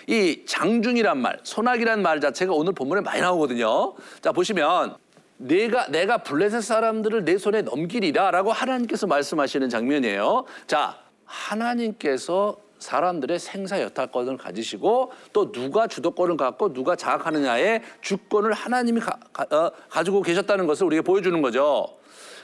이 0.06 0.42
장중이란 0.46 1.18
말, 1.18 1.38
손아귀란 1.42 2.02
말 2.02 2.20
자체가 2.20 2.52
오늘 2.52 2.72
본문에 2.72 3.00
많이 3.00 3.20
나오거든요. 3.20 3.94
자 4.20 4.32
보시면 4.32 4.96
내가 5.38 5.88
내가 5.88 6.18
블레셋 6.18 6.62
사람들을 6.62 7.24
내 7.24 7.38
손에 7.38 7.62
넘기리라라고 7.62 8.52
하나님께서 8.52 9.06
말씀하시는 9.06 9.68
장면이에요. 9.68 10.44
자 10.66 10.98
하나님께서 11.24 12.56
사람들의 12.82 13.38
생사 13.38 13.80
여타권을 13.80 14.36
가지시고 14.36 15.12
또 15.32 15.52
누가 15.52 15.86
주도권을 15.86 16.36
갖고 16.36 16.72
누가 16.72 16.96
장악하느냐의 16.96 17.82
주권을 18.00 18.52
하나님이 18.52 19.00
가, 19.00 19.18
가 19.32 20.04
지고 20.04 20.20
계셨다는 20.20 20.66
것을 20.66 20.86
우리가 20.86 21.02
보여주는 21.02 21.40
거죠. 21.40 21.86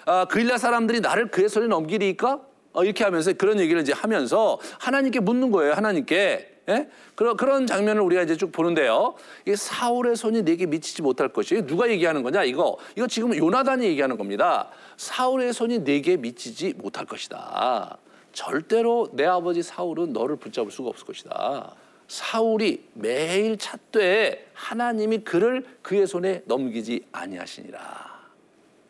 아, 0.06 0.24
그일라 0.24 0.56
사람들이 0.56 1.00
나를 1.00 1.30
그의 1.30 1.48
손에 1.48 1.66
넘기리까? 1.66 2.40
어, 2.72 2.84
이렇게 2.84 3.02
하면서 3.04 3.32
그런 3.32 3.58
얘기를 3.58 3.82
이제 3.82 3.92
하면서 3.92 4.58
하나님께 4.78 5.20
묻는 5.20 5.50
거예요. 5.50 5.72
하나님께. 5.72 6.54
예? 6.68 6.88
그런 7.14 7.36
그런 7.36 7.66
장면을 7.66 8.02
우리가 8.02 8.22
이제 8.22 8.36
쭉 8.36 8.52
보는데요. 8.52 9.14
이 9.46 9.56
사울의 9.56 10.16
손이 10.16 10.42
내게 10.42 10.66
미치지 10.66 11.00
못할 11.00 11.28
것이 11.30 11.62
누가 11.66 11.88
얘기하는 11.88 12.22
거냐? 12.22 12.44
이거 12.44 12.76
이거 12.94 13.06
지금 13.06 13.34
요나단이 13.34 13.86
얘기하는 13.86 14.18
겁니다. 14.18 14.68
사울의 14.98 15.54
손이 15.54 15.78
내게 15.84 16.18
미치지 16.18 16.74
못할 16.76 17.06
것이다. 17.06 17.98
절대로 18.32 19.08
내 19.12 19.24
아버지 19.24 19.62
사울은 19.62 20.12
너를 20.12 20.36
붙잡을 20.36 20.70
수가 20.70 20.90
없을 20.90 21.06
것이다. 21.06 21.74
사울이 22.08 22.84
매일 22.94 23.58
찾되 23.58 24.50
하나님이 24.54 25.18
그를 25.18 25.64
그의 25.82 26.06
손에 26.06 26.42
넘기지 26.46 27.04
아니하시니라. 27.12 28.28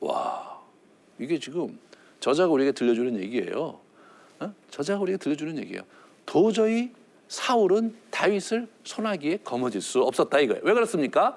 와, 0.00 0.60
이게 1.18 1.38
지금 1.38 1.78
저자가 2.20 2.52
우리에게 2.52 2.72
들려주는 2.72 3.18
얘기예요. 3.20 3.80
어? 4.40 4.54
저자가 4.70 5.00
우리에게 5.00 5.18
들려주는 5.18 5.58
얘기예요. 5.58 5.82
도저히 6.24 6.92
사울은 7.28 7.94
다윗을 8.10 8.68
손아귀에 8.84 9.38
거머쥘 9.44 9.82
수 9.82 10.02
없었다 10.02 10.38
이거예요. 10.40 10.62
왜 10.64 10.72
그렇습니까? 10.72 11.36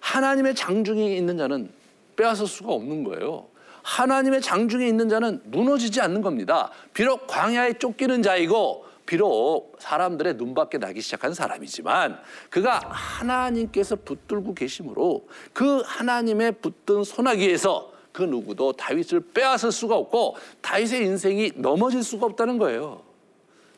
하나님의 0.00 0.54
장중이 0.54 1.16
있는 1.16 1.38
자는 1.38 1.70
빼앗을 2.16 2.46
수가 2.46 2.72
없는 2.72 3.04
거예요. 3.04 3.48
하나님의 3.82 4.40
장중에 4.40 4.86
있는 4.86 5.08
자는 5.08 5.40
무너지지 5.44 6.00
않는 6.00 6.22
겁니다. 6.22 6.70
비록 6.94 7.26
광야에 7.26 7.74
쫓기는 7.74 8.22
자이고 8.22 8.86
비록 9.06 9.76
사람들의 9.78 10.34
눈밖에 10.34 10.78
나기 10.78 11.00
시작한 11.00 11.34
사람이지만 11.34 12.18
그가 12.50 12.80
하나님께서 12.88 13.96
붙들고 13.96 14.54
계심으로 14.54 15.26
그 15.52 15.82
하나님의 15.84 16.52
붙든 16.62 17.04
소나기에서 17.04 17.92
그 18.12 18.22
누구도 18.22 18.72
다윗을 18.72 19.20
빼앗을 19.32 19.72
수가 19.72 19.96
없고 19.96 20.36
다윗의 20.60 21.04
인생이 21.04 21.52
넘어질 21.56 22.02
수가 22.02 22.26
없다는 22.26 22.58
거예요. 22.58 23.02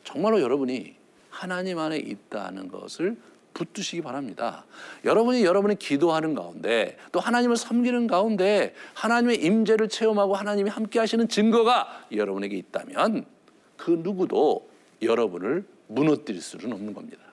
정말로 0.03 0.41
여러분이 0.41 0.95
하나님 1.29 1.79
안에 1.79 1.97
있다는 1.97 2.67
것을 2.67 3.17
붙드시기 3.55 4.01
바랍니다. 4.03 4.65
여러분이 5.03 5.43
여러분이 5.43 5.79
기도하는 5.79 6.35
가운데 6.35 6.97
또 7.11 7.19
하나님을 7.19 7.55
섬기는 7.55 8.05
가운데 8.05 8.75
하나님의 8.93 9.43
임재를 9.43 9.89
체험하고 9.89 10.35
하나님이 10.35 10.69
함께 10.69 10.99
하시는 10.99 11.27
증거가 11.27 12.05
여러분에게 12.11 12.55
있다면 12.57 13.25
그 13.77 13.99
누구도 14.03 14.69
여러분을 15.01 15.65
무너뜨릴 15.87 16.41
수는 16.41 16.73
없는 16.73 16.93
겁니다. 16.93 17.23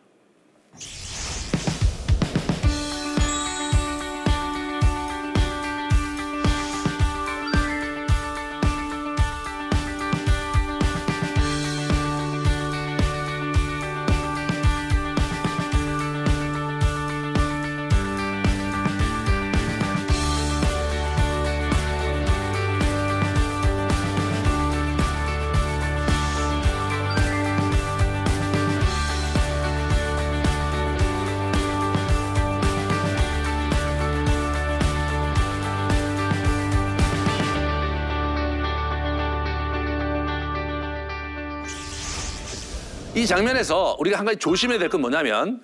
장면에서 43.37 43.97
우리가 43.99 44.19
한 44.19 44.27
가지 44.27 44.39
조심해야 44.39 44.79
될 44.79 44.91
건 44.91 45.01
뭐냐면 45.01 45.63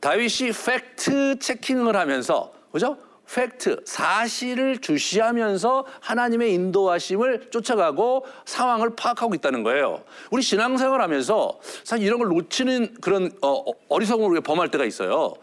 다윗이 0.00 0.52
fact 0.64 1.38
checking을 1.38 1.96
하면서 1.96 2.52
그죠? 2.72 2.96
팩트, 3.32 3.82
사실을 3.86 4.78
주시하면서 4.78 5.86
하나님의 6.00 6.52
인도하심을 6.54 7.50
쫓아가고 7.50 8.26
상황을 8.44 8.96
파악하고 8.96 9.34
있다는 9.34 9.62
거예요. 9.62 10.02
우리 10.30 10.42
신앙생활 10.42 11.00
하면서 11.00 11.58
사실 11.84 12.06
이런 12.06 12.18
걸 12.18 12.28
놓치는 12.28 12.96
그런 13.00 13.30
어, 13.42 13.64
어리석음을 13.88 14.30
우리가 14.30 14.42
범할 14.44 14.70
때가 14.70 14.84
있어요. 14.84 15.34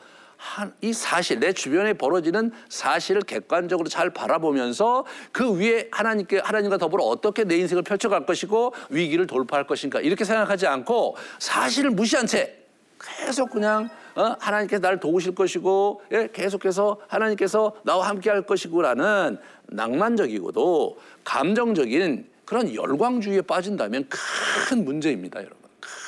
한, 0.41 0.73
이 0.82 0.91
사실, 0.91 1.39
내 1.39 1.54
주변에 1.54 1.93
벌어지는 1.93 2.51
사실을 2.67 3.21
객관적으로 3.21 3.88
잘 3.88 4.10
바라보면서 4.10 5.06
그 5.32 5.56
위에 5.56 5.88
하나님께, 5.91 6.39
하나님과 6.39 6.77
더불어 6.77 7.04
어떻게 7.04 7.43
내 7.43 7.58
인생을 7.58 7.84
펼쳐갈 7.84 8.25
것이고 8.25 8.73
위기를 8.89 9.27
돌파할 9.27 9.67
것인가 9.67 10.01
이렇게 10.01 10.25
생각하지 10.25 10.65
않고 10.65 11.15
사실을 11.38 11.91
무시한 11.91 12.25
채 12.25 12.58
계속 12.99 13.51
그냥 13.51 13.89
어? 14.15 14.36
하나님께서 14.39 14.82
나를 14.82 14.99
도우실 14.99 15.36
것이고 15.36 16.01
예? 16.12 16.27
계속해서 16.34 16.99
하나님께서 17.08 17.75
나와 17.84 18.10
함께 18.10 18.32
할 18.32 18.41
것이고라는 18.41 19.38
낭만적이고도 19.67 20.97
감정적인 21.23 22.27
그런 22.45 22.73
열광주의에 22.73 23.41
빠진다면 23.43 24.10
큰 24.10 24.84
문제입니다, 24.84 25.39
여러분. 25.39 25.61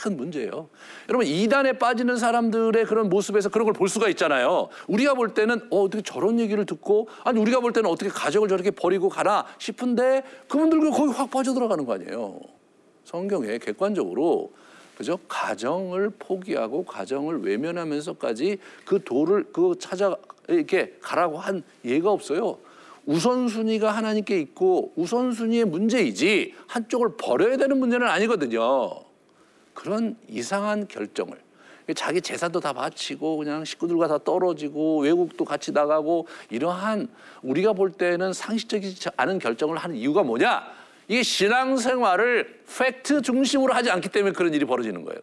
큰 0.04 0.18
문제예요. 0.18 0.70
여러분 1.08 1.26
이단에 1.26 1.74
빠지는 1.74 2.18
사람들의 2.18 2.86
그런 2.86 3.08
모습에서 3.10 3.48
그런 3.48 3.66
걸 3.66 3.74
볼 3.74 3.88
수가 3.89 4.10
있잖아요. 4.10 4.68
우리가 4.88 5.13
볼 5.13 5.34
때는 5.34 5.62
어, 5.72 5.84
어떻게 5.84 6.04
저런 6.04 6.39
얘기를 6.39 6.66
듣고 6.66 7.08
아니 7.24 7.39
우리가 7.39 7.60
볼 7.62 7.72
때는 7.74 7.89
어떻게 7.89 8.10
가정을 8.10 8.48
저렇게 8.50 8.70
버리고 8.72 9.08
가나 9.10 9.46
싶은데 9.58 10.24
그분들 10.50 10.92
거기 10.92 11.12
확 11.12 11.32
빠져 11.32 11.54
들어가는 11.54 11.86
거 11.86 11.94
아니에요. 11.94 12.39
성경에 13.06 13.58
객관적으로 13.58 14.52
그죠? 14.98 15.18
가정을 15.28 16.12
포기하고 16.20 16.84
가정을 16.86 17.44
외면하면서까지 17.44 18.58
그 18.86 19.04
도를 19.04 19.46
그 19.54 19.74
찾아 19.80 20.16
이렇게 20.50 20.98
가라고 21.02 21.38
한 21.38 21.63
예가 21.86 22.12
없어요. 22.12 22.58
우선순위가 23.06 23.89
하나님께 23.92 24.39
있고 24.42 24.94
우선순위의 24.96 25.66
문제이지 25.66 26.54
한쪽을 26.68 27.16
버려야 27.18 27.58
되는 27.58 27.78
문제는 27.80 28.08
아니거든요. 28.08 29.12
그런 29.73 30.15
이상한 30.27 30.88
결정을 30.88 31.38
자기 31.95 32.21
재산도 32.21 32.62
다 32.62 32.71
바치고 32.71 33.38
그냥 33.38 33.65
식구들과 33.65 34.07
다 34.07 34.17
떨어지고 34.17 35.01
외국도 35.01 35.43
같이 35.43 35.71
나가고 35.71 36.27
이러한 36.49 37.09
우리가 37.41 37.73
볼 37.73 37.91
때는 37.91 38.31
상식적이지 38.31 39.09
않은 39.17 39.39
결정을 39.39 39.77
하는 39.77 39.95
이유가 39.97 40.23
뭐냐? 40.23 40.63
이게 41.09 41.21
신앙생활을 41.21 42.63
팩트 42.77 43.21
중심으로 43.21 43.73
하지 43.73 43.91
않기 43.91 44.09
때문에 44.09 44.33
그런 44.33 44.53
일이 44.53 44.63
벌어지는 44.63 45.03
거예요. 45.03 45.19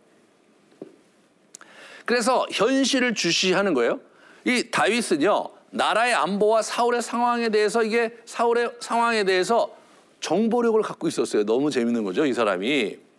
그래서 2.04 2.46
현실을 2.50 3.14
주시하는 3.14 3.72
거예요. 3.72 4.00
이 4.44 4.70
다윗은요 4.70 5.48
나라의 5.70 6.14
안보와 6.14 6.62
사울의 6.62 7.00
상황에 7.02 7.48
대해서 7.48 7.82
이게 7.82 8.16
사울의 8.26 8.72
상황에 8.80 9.24
대해서 9.24 9.74
정보력을 10.20 10.82
갖고 10.82 11.08
있었어요. 11.08 11.44
너무 11.44 11.70
재밌는 11.70 12.04
거죠, 12.04 12.26
이 12.26 12.34
사람이. 12.34 13.09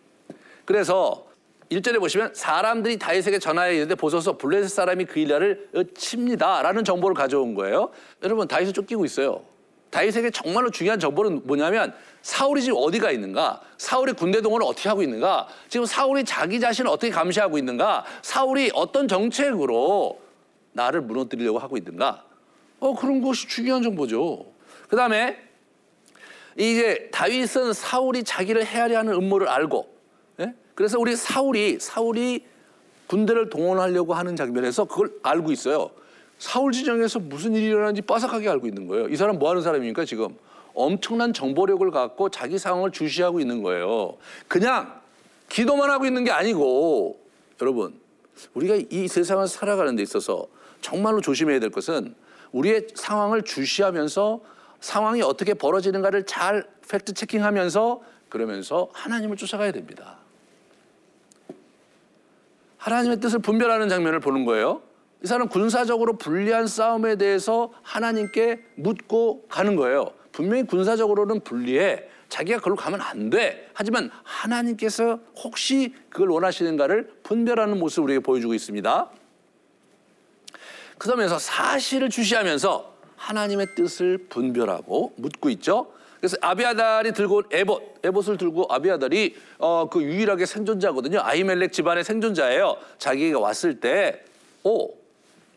그래서 0.64 1.26
1절에 1.70 1.98
보시면 1.98 2.34
사람들이 2.34 2.98
다윗에게 2.98 3.38
전하여 3.38 3.72
이르되 3.72 3.94
보소서 3.94 4.36
블레셋 4.36 4.70
사람이 4.70 5.06
그 5.06 5.20
일야를 5.20 5.68
칩니다라는 5.94 6.84
정보를 6.84 7.14
가져온 7.14 7.54
거예요. 7.54 7.90
여러분 8.22 8.46
다윗을 8.46 8.72
쫓기고 8.74 9.04
있어요. 9.04 9.42
다윗에게 9.90 10.30
정말로 10.30 10.70
중요한 10.70 10.98
정보는 10.98 11.42
뭐냐면 11.44 11.94
사울이 12.22 12.62
지금 12.62 12.78
어디가 12.80 13.10
있는가? 13.10 13.60
사울이 13.76 14.12
군대 14.12 14.40
동원을 14.40 14.66
어떻게 14.66 14.88
하고 14.88 15.02
있는가? 15.02 15.48
지금 15.68 15.84
사울이 15.84 16.24
자기 16.24 16.60
자신을 16.60 16.90
어떻게 16.90 17.10
감시하고 17.10 17.58
있는가? 17.58 18.04
사울이 18.22 18.70
어떤 18.74 19.06
정책으로 19.06 20.20
나를 20.72 21.02
무너뜨리려고 21.02 21.58
하고 21.58 21.76
있는가? 21.76 22.24
어 22.80 22.94
그런 22.94 23.20
것이 23.20 23.46
중요한 23.48 23.82
정보죠. 23.82 24.46
그 24.88 24.96
다음에 24.96 25.38
이제 26.56 27.08
다윗은 27.12 27.72
사울이 27.72 28.24
자기를 28.24 28.64
헤아려 28.64 28.98
하는 28.98 29.12
음모를 29.14 29.48
알고 29.48 29.91
그래서 30.74 30.98
우리 30.98 31.14
사울이 31.14 31.78
사울이 31.80 32.44
군대를 33.06 33.50
동원하려고 33.50 34.14
하는 34.14 34.36
장면에서 34.36 34.84
그걸 34.86 35.12
알고 35.22 35.52
있어요. 35.52 35.90
사울 36.38 36.72
지정에서 36.72 37.18
무슨 37.20 37.54
일이 37.54 37.66
일어나는지 37.66 38.02
빠삭하게 38.02 38.48
알고 38.48 38.66
있는 38.66 38.88
거예요. 38.88 39.08
이 39.08 39.16
사람 39.16 39.38
뭐 39.38 39.50
하는 39.50 39.62
사람입니까, 39.62 40.04
지금? 40.04 40.36
엄청난 40.74 41.32
정보력을 41.32 41.88
갖고 41.90 42.30
자기 42.30 42.58
상황을 42.58 42.90
주시하고 42.90 43.38
있는 43.40 43.62
거예요. 43.62 44.16
그냥 44.48 45.00
기도만 45.48 45.90
하고 45.90 46.06
있는 46.06 46.24
게 46.24 46.30
아니고 46.30 47.20
여러분, 47.60 48.00
우리가 48.54 48.76
이 48.90 49.06
세상을 49.06 49.46
살아가는 49.46 49.94
데 49.94 50.02
있어서 50.02 50.46
정말로 50.80 51.20
조심해야 51.20 51.60
될 51.60 51.70
것은 51.70 52.14
우리의 52.52 52.88
상황을 52.94 53.42
주시하면서 53.42 54.40
상황이 54.80 55.22
어떻게 55.22 55.54
벌어지는가를 55.54 56.24
잘 56.24 56.66
팩트 56.88 57.12
체킹하면서 57.12 58.00
그러면서 58.30 58.88
하나님을 58.94 59.36
쫓아가야 59.36 59.72
됩니다. 59.72 60.21
하나님의 62.82 63.20
뜻을 63.20 63.38
분별하는 63.38 63.88
장면을 63.88 64.18
보는 64.18 64.44
거예요. 64.44 64.82
이 65.22 65.26
사람은 65.28 65.48
군사적으로 65.48 66.14
불리한 66.14 66.66
싸움에 66.66 67.14
대해서 67.14 67.72
하나님께 67.82 68.64
묻고 68.74 69.46
가는 69.48 69.76
거예요. 69.76 70.10
분명히 70.32 70.64
군사적으로는 70.66 71.40
불리해. 71.44 72.02
자기가 72.28 72.58
그걸로 72.58 72.74
가면 72.74 73.00
안 73.00 73.30
돼. 73.30 73.70
하지만 73.72 74.10
하나님께서 74.24 75.20
혹시 75.36 75.94
그걸 76.10 76.30
원하시는가를 76.30 77.18
분별하는 77.22 77.78
모습을 77.78 78.04
우리에게 78.04 78.22
보여주고 78.22 78.52
있습니다. 78.52 79.10
그러면서 80.98 81.38
사실을 81.38 82.10
주시하면서 82.10 82.96
하나님의 83.14 83.76
뜻을 83.76 84.26
분별하고 84.28 85.12
묻고 85.18 85.50
있죠. 85.50 85.92
그래서 86.22 86.36
아비아달이 86.40 87.14
들고 87.14 87.42
에봇, 87.50 87.96
에봇을 88.04 88.36
들고 88.36 88.66
아비아달이 88.70 89.34
어, 89.58 89.88
그 89.90 90.00
유일하게 90.00 90.46
생존자거든요. 90.46 91.18
아이멜렉 91.20 91.72
집안의 91.72 92.04
생존자예요. 92.04 92.76
자기가 92.98 93.40
왔을 93.40 93.80
때, 93.80 94.22
오, 94.62 94.94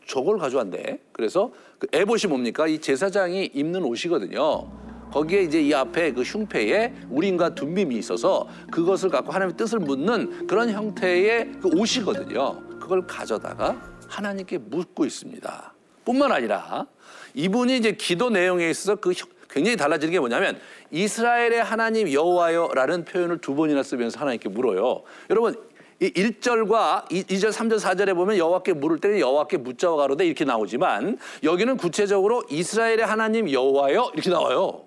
저걸 0.08 0.40
가져왔네. 0.40 1.02
그래서 1.12 1.52
그 1.78 1.86
에봇이 1.94 2.22
뭡니까? 2.30 2.66
이 2.66 2.80
제사장이 2.80 3.52
입는 3.54 3.84
옷이거든요. 3.84 4.68
거기에 5.12 5.44
이제 5.44 5.62
이 5.62 5.72
앞에 5.72 6.14
그 6.14 6.24
흉패에 6.24 6.96
우림과 7.12 7.54
둠빔이 7.54 7.96
있어서 8.00 8.48
그것을 8.72 9.10
갖고 9.10 9.32
하나님의 9.32 9.58
뜻을 9.58 9.78
묻는 9.78 10.48
그런 10.48 10.72
형태의 10.72 11.52
그 11.62 11.70
옷이거든요. 11.76 12.80
그걸 12.80 13.06
가져다가 13.06 13.80
하나님께 14.08 14.58
묻고 14.58 15.06
있습니다. 15.06 15.74
뿐만 16.04 16.32
아니라 16.32 16.88
이분이 17.36 17.78
이제 17.78 17.92
기도 17.92 18.32
내용에 18.32 18.70
있어서 18.70 18.96
그 18.96 19.14
굉장히 19.56 19.78
달라지는 19.78 20.12
게 20.12 20.20
뭐냐면 20.20 20.60
이스라엘의 20.92 21.64
하나님 21.64 22.12
여호와여라는 22.12 23.06
표현을 23.06 23.38
두 23.38 23.56
번이나 23.56 23.84
쓰면서 23.84 24.20
하나님께 24.20 24.50
물어요. 24.50 25.04
여러분 25.30 25.56
이 26.02 26.12
1절과 26.12 27.08
2절, 27.08 27.54
3절, 27.54 27.80
4절에 27.80 28.14
보면 28.16 28.38
여호와께 28.38 28.74
물을 28.74 29.00
때는 29.00 29.18
여호와께 29.18 29.56
묻자와 29.58 29.96
가로되 29.96 30.26
이렇게 30.26 30.44
나오지만 30.44 31.18
여기는 31.42 31.78
구체적으로 31.78 32.44
이스라엘의 32.50 33.06
하나님 33.06 33.50
여호와여 33.50 34.12
이렇게 34.14 34.30
나와요. 34.30 34.84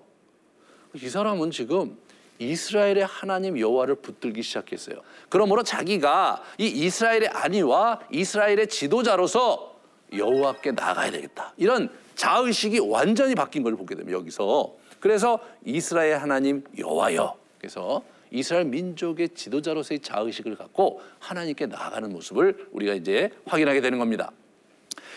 이 0.93 1.09
사람은 1.09 1.49
지금 1.49 1.97
이스라엘의 2.37 3.07
하나님 3.07 3.59
여호와를 3.59 3.95
붙들기 3.95 4.43
시작했어요. 4.43 4.97
그러므로 5.29 5.63
자기가 5.63 6.43
이 6.59 6.67
이스라엘의 6.67 7.29
아니와 7.29 8.01
이스라엘의 8.11 8.67
지도자로서 8.67 9.79
여호와께 10.15 10.73
나가야 10.73 11.09
되겠다. 11.09 11.53
이런 11.57 11.89
자의식이 12.19 12.79
완전히 12.79 13.33
바뀐 13.33 13.63
걸 13.63 13.77
보게 13.77 13.95
됩니다. 13.95 14.19
여기서. 14.19 14.75
그래서 14.99 15.39
이스라엘 15.63 16.17
하나님 16.17 16.65
여호와여. 16.77 17.33
그래서 17.57 18.03
이스라엘 18.29 18.65
민족의 18.65 19.29
지도자로서의 19.29 20.01
자의식을 20.01 20.57
갖고 20.57 21.01
하나님께 21.19 21.67
나아가는 21.67 22.11
모습을 22.11 22.67
우리가 22.73 22.93
이제 22.93 23.29
확인하게 23.45 23.79
되는 23.79 23.99
겁니다. 23.99 24.31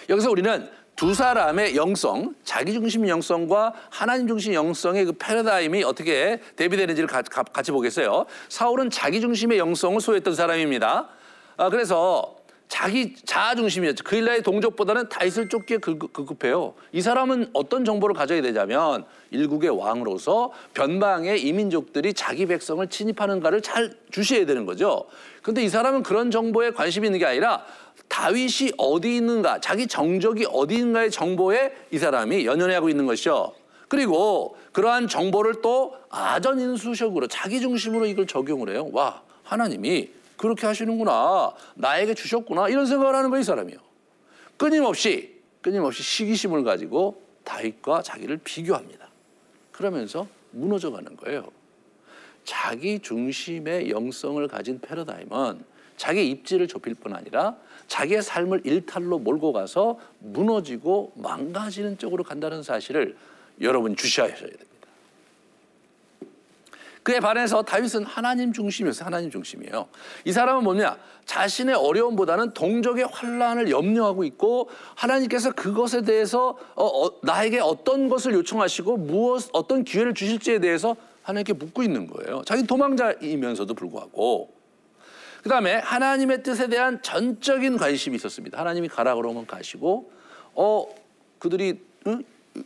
여기서 0.08 0.30
우리는 0.30 0.70
두 0.94 1.12
사람의 1.12 1.74
영성, 1.74 2.36
자기 2.44 2.72
중심 2.72 3.08
영성과 3.08 3.74
하나님 3.90 4.28
중심 4.28 4.54
영성의 4.54 5.06
그 5.06 5.12
패러다임이 5.14 5.82
어떻게 5.82 6.40
대비되는지를 6.54 7.08
같이 7.08 7.72
보겠어요. 7.72 8.26
사울은 8.48 8.90
자기 8.90 9.20
중심의 9.20 9.58
영성을 9.58 10.00
소유했던 10.00 10.36
사람입니다. 10.36 11.08
아, 11.56 11.68
그래서 11.68 12.36
자기 12.72 13.14
자아 13.26 13.54
중심이었죠. 13.54 14.02
그일라의 14.02 14.42
동족보다는 14.42 15.10
다윗을 15.10 15.50
쫓기에 15.50 15.76
급급해요. 15.76 16.72
이 16.92 17.02
사람은 17.02 17.50
어떤 17.52 17.84
정보를 17.84 18.16
가져야 18.16 18.40
되냐면 18.40 19.04
일국의 19.30 19.68
왕으로서 19.68 20.52
변방의 20.72 21.42
이민족들이 21.42 22.14
자기 22.14 22.46
백성을 22.46 22.84
침입하는가를 22.86 23.60
잘 23.60 23.92
주시해야 24.10 24.46
되는 24.46 24.64
거죠. 24.64 25.04
근데 25.42 25.62
이 25.62 25.68
사람은 25.68 26.02
그런 26.02 26.30
정보에 26.30 26.70
관심이 26.70 27.06
있는 27.06 27.18
게 27.18 27.26
아니라 27.26 27.62
다윗이 28.08 28.72
어디 28.78 29.16
있는가, 29.16 29.60
자기 29.60 29.86
정적이 29.86 30.46
어디 30.50 30.76
있는가의 30.76 31.10
정보에 31.10 31.74
이 31.90 31.98
사람이 31.98 32.46
연연해하고 32.46 32.88
있는 32.88 33.04
것이죠. 33.04 33.52
그리고 33.88 34.56
그러한 34.72 35.08
정보를 35.08 35.60
또 35.60 35.94
아전인수식으로 36.08 37.26
자기 37.26 37.60
중심으로 37.60 38.06
이걸 38.06 38.26
적용을 38.26 38.70
해요. 38.70 38.88
와, 38.92 39.20
하나님이 39.42 40.21
그렇게 40.42 40.66
하시는구나. 40.66 41.54
나에게 41.76 42.14
주셨구나. 42.14 42.68
이런 42.68 42.84
생각을 42.84 43.14
하는 43.14 43.30
거예요, 43.30 43.42
이 43.42 43.44
사람이요. 43.44 43.76
끊임없이, 44.56 45.40
끊임없이 45.60 46.02
시기심을 46.02 46.64
가지고 46.64 47.22
다윗과 47.44 48.02
자기를 48.02 48.38
비교합니다. 48.38 49.08
그러면서 49.70 50.26
무너져 50.50 50.90
가는 50.90 51.16
거예요. 51.16 51.46
자기 52.42 52.98
중심의 52.98 53.90
영성을 53.90 54.48
가진 54.48 54.80
패러다임은 54.80 55.64
자기 55.96 56.28
입지를 56.30 56.66
좁힐 56.66 56.94
뿐 56.94 57.14
아니라 57.14 57.54
자기의 57.86 58.20
삶을 58.20 58.62
일탈로 58.64 59.20
몰고 59.20 59.52
가서 59.52 60.00
무너지고 60.18 61.12
망가지는 61.14 61.98
쪽으로 61.98 62.24
간다는 62.24 62.64
사실을 62.64 63.16
여러분 63.60 63.94
주시하셔야 63.94 64.38
됩니다. 64.40 64.71
그에 67.02 67.18
반해서 67.20 67.62
다윗은 67.62 68.04
하나님 68.04 68.52
중심이었어요. 68.52 69.06
하나님 69.06 69.30
중심이에요. 69.30 69.88
이 70.24 70.32
사람은 70.32 70.62
뭐냐? 70.62 70.96
자신의 71.24 71.74
어려움보다는 71.74 72.52
동족의 72.54 73.06
환란을 73.10 73.70
염려하고 73.70 74.24
있고 74.24 74.68
하나님께서 74.94 75.52
그것에 75.52 76.02
대해서 76.02 76.56
어, 76.74 76.84
어, 76.84 77.10
나에게 77.22 77.60
어떤 77.60 78.08
것을 78.08 78.34
요청하시고 78.34 78.96
무엇 78.98 79.48
어떤 79.52 79.84
기회를 79.84 80.14
주실지에 80.14 80.58
대해서 80.60 80.96
하나님께 81.22 81.52
묻고 81.54 81.82
있는 81.82 82.06
거예요. 82.06 82.42
자기 82.44 82.66
도망자이면서도 82.66 83.74
불구하고 83.74 84.52
그 85.42 85.48
다음에 85.48 85.74
하나님의 85.74 86.42
뜻에 86.42 86.68
대한 86.68 87.02
전적인 87.02 87.76
관심이 87.76 88.14
있었습니다. 88.16 88.58
하나님이 88.58 88.88
가라 88.88 89.14
그러면 89.16 89.46
가시고 89.46 90.12
어 90.54 90.86
그들이 91.38 91.80
응? 92.06 92.22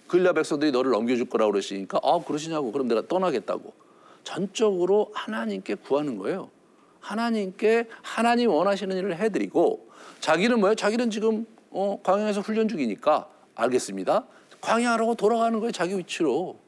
글라 0.09 0.33
백성들이 0.33 0.72
너를 0.72 0.90
넘겨줄 0.90 1.29
거라고 1.29 1.53
그러시니까 1.53 2.01
아 2.03 2.20
그러시냐고 2.27 2.72
그럼 2.72 2.88
내가 2.88 3.07
떠나겠다고 3.07 3.86
전적으로 4.26 5.12
하나님께 5.14 5.76
구하는 5.76 6.18
거예요. 6.18 6.50
하나님께 6.98 7.86
하나님 8.02 8.50
원하시는 8.50 8.96
일을 8.96 9.16
해드리고 9.16 9.88
자기는 10.18 10.58
뭐예요? 10.58 10.74
자기는 10.74 11.10
지금 11.10 11.46
어, 11.70 12.00
광야에서 12.02 12.40
훈련 12.40 12.66
중이니까 12.66 13.28
알겠습니다. 13.54 14.26
광야라고 14.60 15.14
돌아가는 15.14 15.56
거예요. 15.60 15.70
자기 15.70 15.96
위치로. 15.96 16.58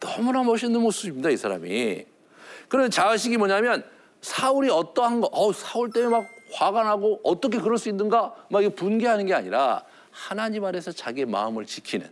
너무나 0.00 0.42
멋있는 0.42 0.80
모습입니다. 0.80 1.28
이 1.28 1.36
사람이. 1.36 2.06
그런 2.68 2.90
자의식이 2.90 3.36
뭐냐면 3.36 3.84
사울이 4.22 4.70
어떠한 4.70 5.20
거, 5.20 5.28
어 5.30 5.52
사울 5.52 5.90
때문에 5.90 6.10
막 6.10 6.26
화가 6.52 6.82
나고 6.82 7.20
어떻게 7.24 7.58
그럴 7.58 7.76
수 7.76 7.90
있는가 7.90 8.34
막 8.48 8.74
분개하는 8.74 9.26
게 9.26 9.34
아니라 9.34 9.84
하나님 10.10 10.64
안에서 10.64 10.92
자기의 10.92 11.26
마음을 11.26 11.66
지키는 11.66 12.08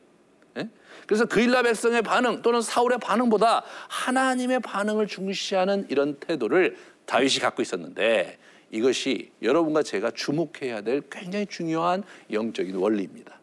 그래서 1.07 1.25
그일라 1.25 1.63
백성의 1.63 2.03
반응 2.03 2.43
또는 2.43 2.61
사울의 2.61 2.99
반응보다 2.99 3.63
하나님의 3.89 4.61
반응을 4.61 5.07
중시하는 5.07 5.87
이런 5.89 6.19
태도를 6.19 6.77
다윗이 7.07 7.39
갖고 7.39 7.63
있었는데 7.63 8.39
이것이 8.71 9.31
여러분과 9.43 9.83
제가 9.83 10.11
주목해야 10.11 10.81
될 10.83 11.03
굉장히 11.11 11.47
중요한 11.47 12.03
영적인 12.33 12.75
원리입니다. 12.75 13.39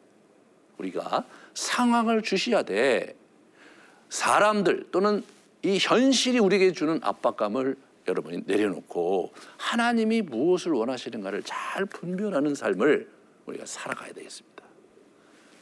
우리가 0.77 1.25
상황을 1.53 2.21
주시하되 2.21 3.15
사람들 4.09 4.87
또는 4.91 5.23
이 5.63 5.77
현실이 5.79 6.39
우리에게 6.39 6.73
주는 6.73 6.99
압박감을 7.01 7.77
여러분이 8.07 8.41
내려놓고 8.45 9.31
하나님이 9.57 10.21
무엇을 10.23 10.73
원하시는가를 10.73 11.43
잘 11.45 11.85
분별하는 11.85 12.53
삶을 12.53 13.09
우리가 13.45 13.65
살아가야 13.65 14.11
되겠습니다. 14.11 14.63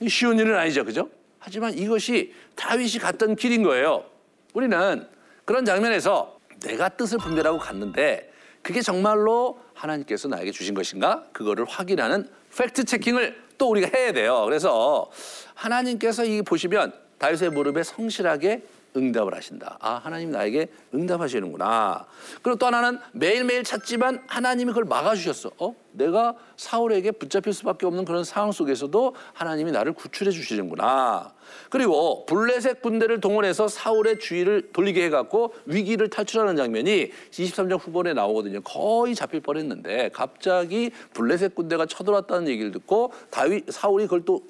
쉬운 0.07 0.39
일은 0.39 0.57
아니죠, 0.57 0.83
그죠? 0.83 1.09
하지만 1.41 1.73
이것이 1.73 2.33
다윗이 2.55 2.99
갔던 2.99 3.35
길인 3.35 3.63
거예요. 3.63 4.05
우리는 4.53 5.07
그런 5.43 5.65
장면에서 5.65 6.39
내가 6.61 6.89
뜻을 6.89 7.17
분별하고 7.17 7.57
갔는데 7.57 8.31
그게 8.61 8.81
정말로 8.81 9.59
하나님께서 9.73 10.27
나에게 10.27 10.51
주신 10.51 10.75
것인가? 10.75 11.25
그거를 11.33 11.65
확인하는 11.65 12.29
팩트 12.55 12.83
체킹을 12.83 13.41
또 13.57 13.69
우리가 13.69 13.89
해야 13.97 14.11
돼요. 14.13 14.43
그래서 14.45 15.09
하나님께서 15.55 16.25
이 16.25 16.43
보시면 16.43 16.93
다윗의 17.17 17.49
무릎에 17.49 17.81
성실하게 17.81 18.63
응답을 18.95 19.33
하신다. 19.33 19.77
아, 19.79 19.93
하나님 20.03 20.31
나에게 20.31 20.67
응답하시는구나. 20.93 22.05
그리고 22.41 22.57
또 22.57 22.65
하나는 22.65 22.99
매일매일 23.13 23.63
찾지만 23.63 24.23
하나님이 24.27 24.69
그걸 24.69 24.85
막아주셨어. 24.85 25.51
어? 25.59 25.75
내가 25.93 26.35
사울에게 26.55 27.11
붙잡힐 27.11 27.53
수밖에 27.53 27.85
없는 27.85 28.05
그런 28.05 28.23
상황 28.23 28.51
속에서도 28.51 29.15
하나님이 29.33 29.71
나를 29.71 29.93
구출해 29.93 30.31
주시는구나. 30.31 31.33
그리고 31.69 32.25
블레셋 32.25 32.81
군대를 32.81 33.19
동원해서 33.19 33.67
사울의 33.67 34.19
주의를 34.19 34.71
돌리게 34.71 35.05
해갖고 35.05 35.53
위기를 35.65 36.09
탈출하는 36.09 36.55
장면이 36.55 37.11
23장 37.31 37.79
후반에 37.79 38.13
나오거든요. 38.13 38.61
거의 38.61 39.15
잡힐 39.15 39.41
뻔했는데 39.41 40.09
갑자기 40.13 40.91
블레셋 41.13 41.55
군대가 41.55 41.85
쳐들어왔다는 41.85 42.47
얘기를 42.47 42.71
듣고 42.71 43.11
다윗 43.29 43.71
사울이 43.71 44.05
그걸 44.05 44.23
또 44.23 44.43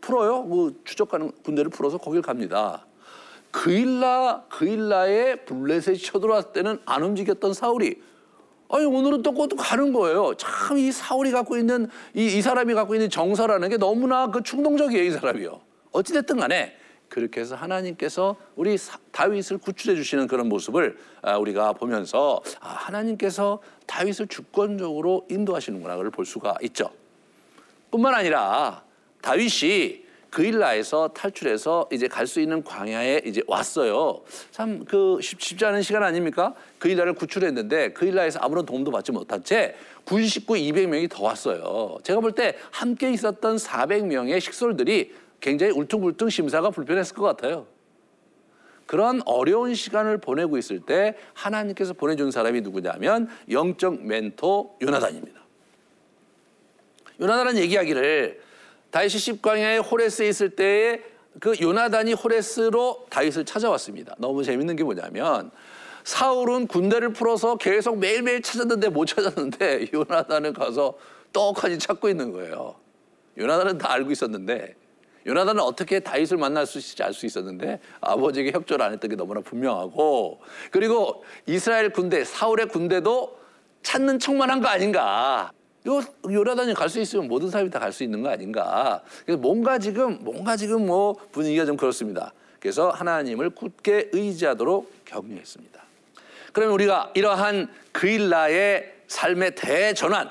풀어요. 0.00 0.46
그 0.48 0.80
추적하는 0.84 1.30
군대를 1.44 1.70
풀어서 1.70 1.98
거길 1.98 2.22
갑니다. 2.22 2.87
그일라 3.50 4.44
그일라의 4.48 5.44
블레셋이 5.46 5.98
쳐들어왔을 5.98 6.52
때는 6.52 6.80
안 6.84 7.02
움직였던 7.02 7.54
사울이 7.54 8.00
아니 8.70 8.84
오늘은 8.84 9.22
또또 9.22 9.56
가는 9.56 9.92
거예요. 9.92 10.34
참 10.36 10.78
이 10.78 10.92
사울이 10.92 11.30
갖고 11.30 11.56
있는 11.56 11.88
이, 12.14 12.26
이 12.26 12.42
사람이 12.42 12.74
갖고 12.74 12.94
있는 12.94 13.08
정서라는 13.08 13.68
게 13.70 13.78
너무나 13.78 14.30
그 14.30 14.42
충동적이에요 14.42 15.02
이 15.04 15.10
사람이요. 15.10 15.60
어찌 15.92 16.12
됐든 16.12 16.36
간에 16.36 16.76
그렇게 17.08 17.40
해서 17.40 17.54
하나님께서 17.56 18.36
우리 18.54 18.76
다윗을 19.12 19.58
구출해 19.58 19.96
주시는 19.96 20.26
그런 20.26 20.48
모습을 20.50 20.98
아, 21.22 21.38
우리가 21.38 21.72
보면서 21.72 22.42
아, 22.60 22.68
하나님께서 22.68 23.60
다윗을 23.86 24.26
주권적으로 24.26 25.26
인도하시는구나 25.30 25.96
그걸 25.96 26.10
볼 26.10 26.26
수가 26.26 26.56
있죠. 26.64 26.90
뿐만 27.90 28.12
아니라 28.14 28.84
다윗이 29.22 30.04
그일라에서 30.30 31.08
탈출해서 31.08 31.88
이제 31.90 32.06
갈 32.06 32.26
수 32.26 32.40
있는 32.40 32.62
광야에 32.62 33.22
이제 33.24 33.42
왔어요. 33.46 34.20
참 34.50 34.84
그 34.84 35.18
쉽지 35.22 35.64
않은 35.64 35.82
시간 35.82 36.02
아닙니까? 36.02 36.54
그일라를 36.78 37.14
구출했는데 37.14 37.92
그일라에서 37.94 38.38
아무런 38.40 38.66
도움도 38.66 38.90
받지 38.90 39.12
못한 39.12 39.42
채 39.42 39.74
군 40.04 40.26
식구 40.26 40.54
200명이 40.54 41.10
더 41.10 41.22
왔어요. 41.22 41.98
제가 42.02 42.20
볼 42.20 42.32
때 42.32 42.56
함께 42.70 43.10
있었던 43.12 43.56
400명의 43.56 44.40
식솔들이 44.40 45.12
굉장히 45.40 45.72
울퉁불퉁 45.72 46.30
심사가 46.30 46.70
불편했을 46.70 47.14
것 47.14 47.24
같아요. 47.24 47.66
그런 48.86 49.20
어려운 49.26 49.74
시간을 49.74 50.16
보내고 50.18 50.56
있을 50.56 50.80
때 50.80 51.14
하나님께서 51.34 51.92
보내준 51.92 52.30
사람이 52.30 52.62
누구냐면 52.62 53.28
영적 53.50 54.02
멘토 54.02 54.76
요나단입니다. 54.80 55.38
요나단은 57.20 57.58
얘기하기를 57.58 58.40
다윗이 58.90 59.10
십광야에 59.10 59.78
호레스에 59.78 60.28
있을 60.28 60.50
때에 60.50 61.00
그 61.40 61.54
요나단이 61.60 62.14
호레스로 62.14 63.06
다윗을 63.10 63.44
찾아왔습니다. 63.44 64.14
너무 64.18 64.42
재밌는 64.42 64.76
게 64.76 64.82
뭐냐면 64.84 65.50
사울은 66.04 66.66
군대를 66.66 67.12
풀어서 67.12 67.56
계속 67.56 67.98
매일매일 67.98 68.42
찾았는데 68.42 68.88
못 68.88 69.06
찾았는데 69.06 69.88
요나단은 69.92 70.54
가서 70.54 70.94
떡하니 71.32 71.78
찾고 71.78 72.08
있는 72.08 72.32
거예요. 72.32 72.76
요나단은 73.36 73.78
다 73.78 73.92
알고 73.92 74.10
있었는데 74.10 74.74
요나단은 75.26 75.62
어떻게 75.62 76.00
다윗을 76.00 76.38
만날 76.38 76.66
수 76.66 76.78
있을지 76.78 77.02
알 77.02 77.12
수 77.12 77.26
있었는데 77.26 77.80
아버지에게 78.00 78.52
협조를 78.52 78.84
안 78.84 78.92
했던 78.94 79.10
게 79.10 79.16
너무나 79.16 79.40
분명하고 79.42 80.40
그리고 80.70 81.22
이스라엘 81.46 81.90
군대 81.90 82.24
사울의 82.24 82.68
군대도 82.68 83.38
찾는 83.82 84.18
척만 84.18 84.50
한 84.50 84.62
거 84.62 84.68
아닌가 84.68 85.52
요 85.88 86.02
요나단이 86.30 86.74
갈 86.74 86.88
수 86.88 87.00
있으면 87.00 87.28
모든 87.28 87.50
사람이 87.50 87.70
다 87.70 87.78
갈 87.78 87.92
수 87.92 88.02
있는 88.04 88.22
거 88.22 88.28
아닌가. 88.30 89.02
그래서 89.24 89.40
뭔가 89.40 89.78
지금 89.78 90.18
뭔가 90.22 90.56
지금 90.56 90.86
뭐 90.86 91.14
분위기가 91.32 91.64
좀 91.64 91.76
그렇습니다. 91.76 92.32
그래서 92.60 92.90
하나님을 92.90 93.50
굳게 93.50 94.10
의지하도록 94.12 95.04
격려했습니다. 95.04 95.82
그러면 96.52 96.74
우리가 96.74 97.12
이러한 97.14 97.68
그일라의 97.92 98.92
삶의 99.06 99.54
대전환, 99.54 100.28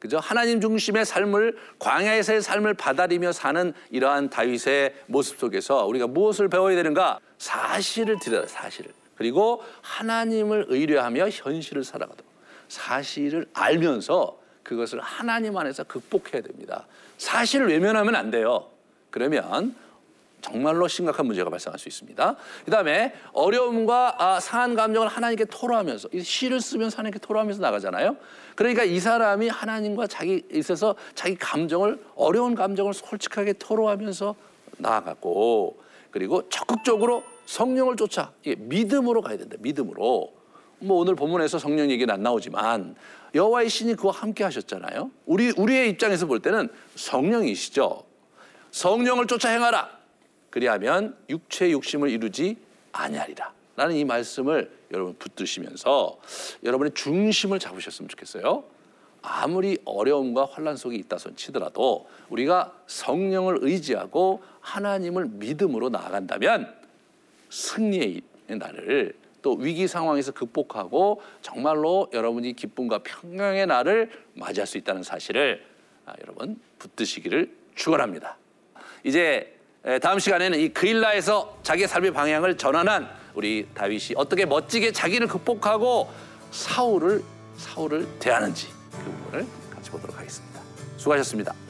그죠? 0.00 0.18
하나님 0.18 0.60
중심의 0.60 1.04
삶을 1.04 1.56
광야에서의 1.78 2.42
삶을 2.42 2.74
받아들이며 2.74 3.32
사는 3.32 3.72
이러한 3.90 4.30
다윗의 4.30 4.94
모습 5.06 5.38
속에서 5.38 5.86
우리가 5.86 6.06
무엇을 6.06 6.48
배워야 6.48 6.74
되는가? 6.74 7.20
사실을 7.38 8.18
들여다 8.18 8.48
사실을. 8.48 8.90
그리고 9.14 9.62
하나님을 9.82 10.66
의뢰하며 10.68 11.28
현실을 11.30 11.84
살아가도록 11.84 12.30
사실을 12.68 13.46
알면서 13.52 14.39
그것을 14.70 15.00
하나님 15.00 15.56
안에서 15.56 15.82
극복해야 15.82 16.42
됩니다. 16.42 16.86
사실을 17.18 17.68
외면하면 17.70 18.14
안 18.14 18.30
돼요. 18.30 18.68
그러면 19.10 19.74
정말로 20.42 20.86
심각한 20.86 21.26
문제가 21.26 21.50
발생할 21.50 21.76
수 21.76 21.88
있습니다. 21.88 22.36
그 22.64 22.70
다음에 22.70 23.12
어려움과 23.32 24.14
아, 24.18 24.38
상한 24.38 24.76
감정을 24.76 25.08
하나님께 25.08 25.46
토로하면서 25.46 26.10
시를 26.22 26.60
쓰면서 26.60 26.98
하나님께 26.98 27.18
토로하면서 27.18 27.60
나가잖아요. 27.60 28.16
그러니까 28.54 28.84
이 28.84 29.00
사람이 29.00 29.48
하나님과 29.48 30.06
자기 30.06 30.44
있어서 30.52 30.94
자기 31.16 31.34
감정을 31.34 32.00
어려운 32.14 32.54
감정을 32.54 32.94
솔직하게 32.94 33.54
토로하면서 33.54 34.36
나아가고 34.78 35.82
그리고 36.12 36.48
적극적으로 36.48 37.24
성령을 37.46 37.96
쫓아 37.96 38.32
믿음으로 38.44 39.20
가야 39.20 39.36
된다. 39.36 39.56
믿음으로. 39.58 40.39
뭐 40.80 40.98
오늘 40.98 41.14
본문에서 41.14 41.58
성령 41.58 41.90
얘기는 41.90 42.12
안 42.12 42.22
나오지만 42.22 42.94
여호와의 43.34 43.68
신이 43.68 43.94
그와 43.94 44.12
함께 44.12 44.44
하셨잖아요. 44.44 45.10
우리 45.26 45.52
우리의 45.56 45.90
입장에서 45.90 46.26
볼 46.26 46.40
때는 46.40 46.68
성령이시죠. 46.96 48.04
성령을 48.70 49.26
쫓아 49.26 49.50
행하라. 49.50 50.00
그리하면 50.50 51.16
육체의 51.28 51.72
욕심을 51.72 52.10
이루지 52.10 52.56
아니하리라. 52.92 53.52
라는 53.76 53.96
이 53.96 54.04
말씀을 54.04 54.70
여러분 54.90 55.14
붙드시면서 55.18 56.18
여러분의 56.64 56.92
중심을 56.94 57.58
잡으셨으면 57.58 58.08
좋겠어요. 58.08 58.64
아무리 59.22 59.78
어려움과 59.84 60.48
환란 60.50 60.76
속에 60.76 60.96
있다 60.96 61.18
손 61.18 61.36
치더라도 61.36 62.08
우리가 62.30 62.74
성령을 62.86 63.58
의지하고 63.60 64.42
하나님을 64.60 65.26
믿음으로 65.26 65.90
나아간다면 65.90 66.74
승리의 67.50 68.22
날을 68.48 69.14
또 69.42 69.54
위기 69.54 69.86
상황에서 69.86 70.32
극복하고 70.32 71.20
정말로 71.42 72.08
여러분이 72.12 72.54
기쁨과 72.54 73.00
평강의 73.02 73.66
날을 73.66 74.10
맞이할 74.34 74.66
수 74.66 74.78
있다는 74.78 75.02
사실을 75.02 75.64
아, 76.06 76.14
여러분 76.22 76.60
붙드시기를 76.78 77.54
축원합니다. 77.74 78.36
이제 79.04 79.56
다음 80.02 80.18
시간에는 80.18 80.58
이 80.58 80.68
그일라에서 80.70 81.58
자기의 81.62 81.88
삶의 81.88 82.12
방향을 82.12 82.56
전환한 82.56 83.08
우리 83.34 83.68
다윗이 83.74 84.14
어떻게 84.16 84.44
멋지게 84.44 84.92
자기를 84.92 85.26
극복하고 85.26 86.10
사울을 86.50 87.22
사울을 87.56 88.18
대하는지 88.18 88.68
그 88.92 89.10
부분을 89.10 89.46
같이 89.70 89.90
보도록 89.90 90.18
하겠습니다. 90.18 90.60
수고하셨습니다. 90.96 91.69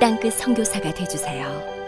땅끝 0.00 0.32
성교사가 0.32 0.94
되주세요 0.94 1.79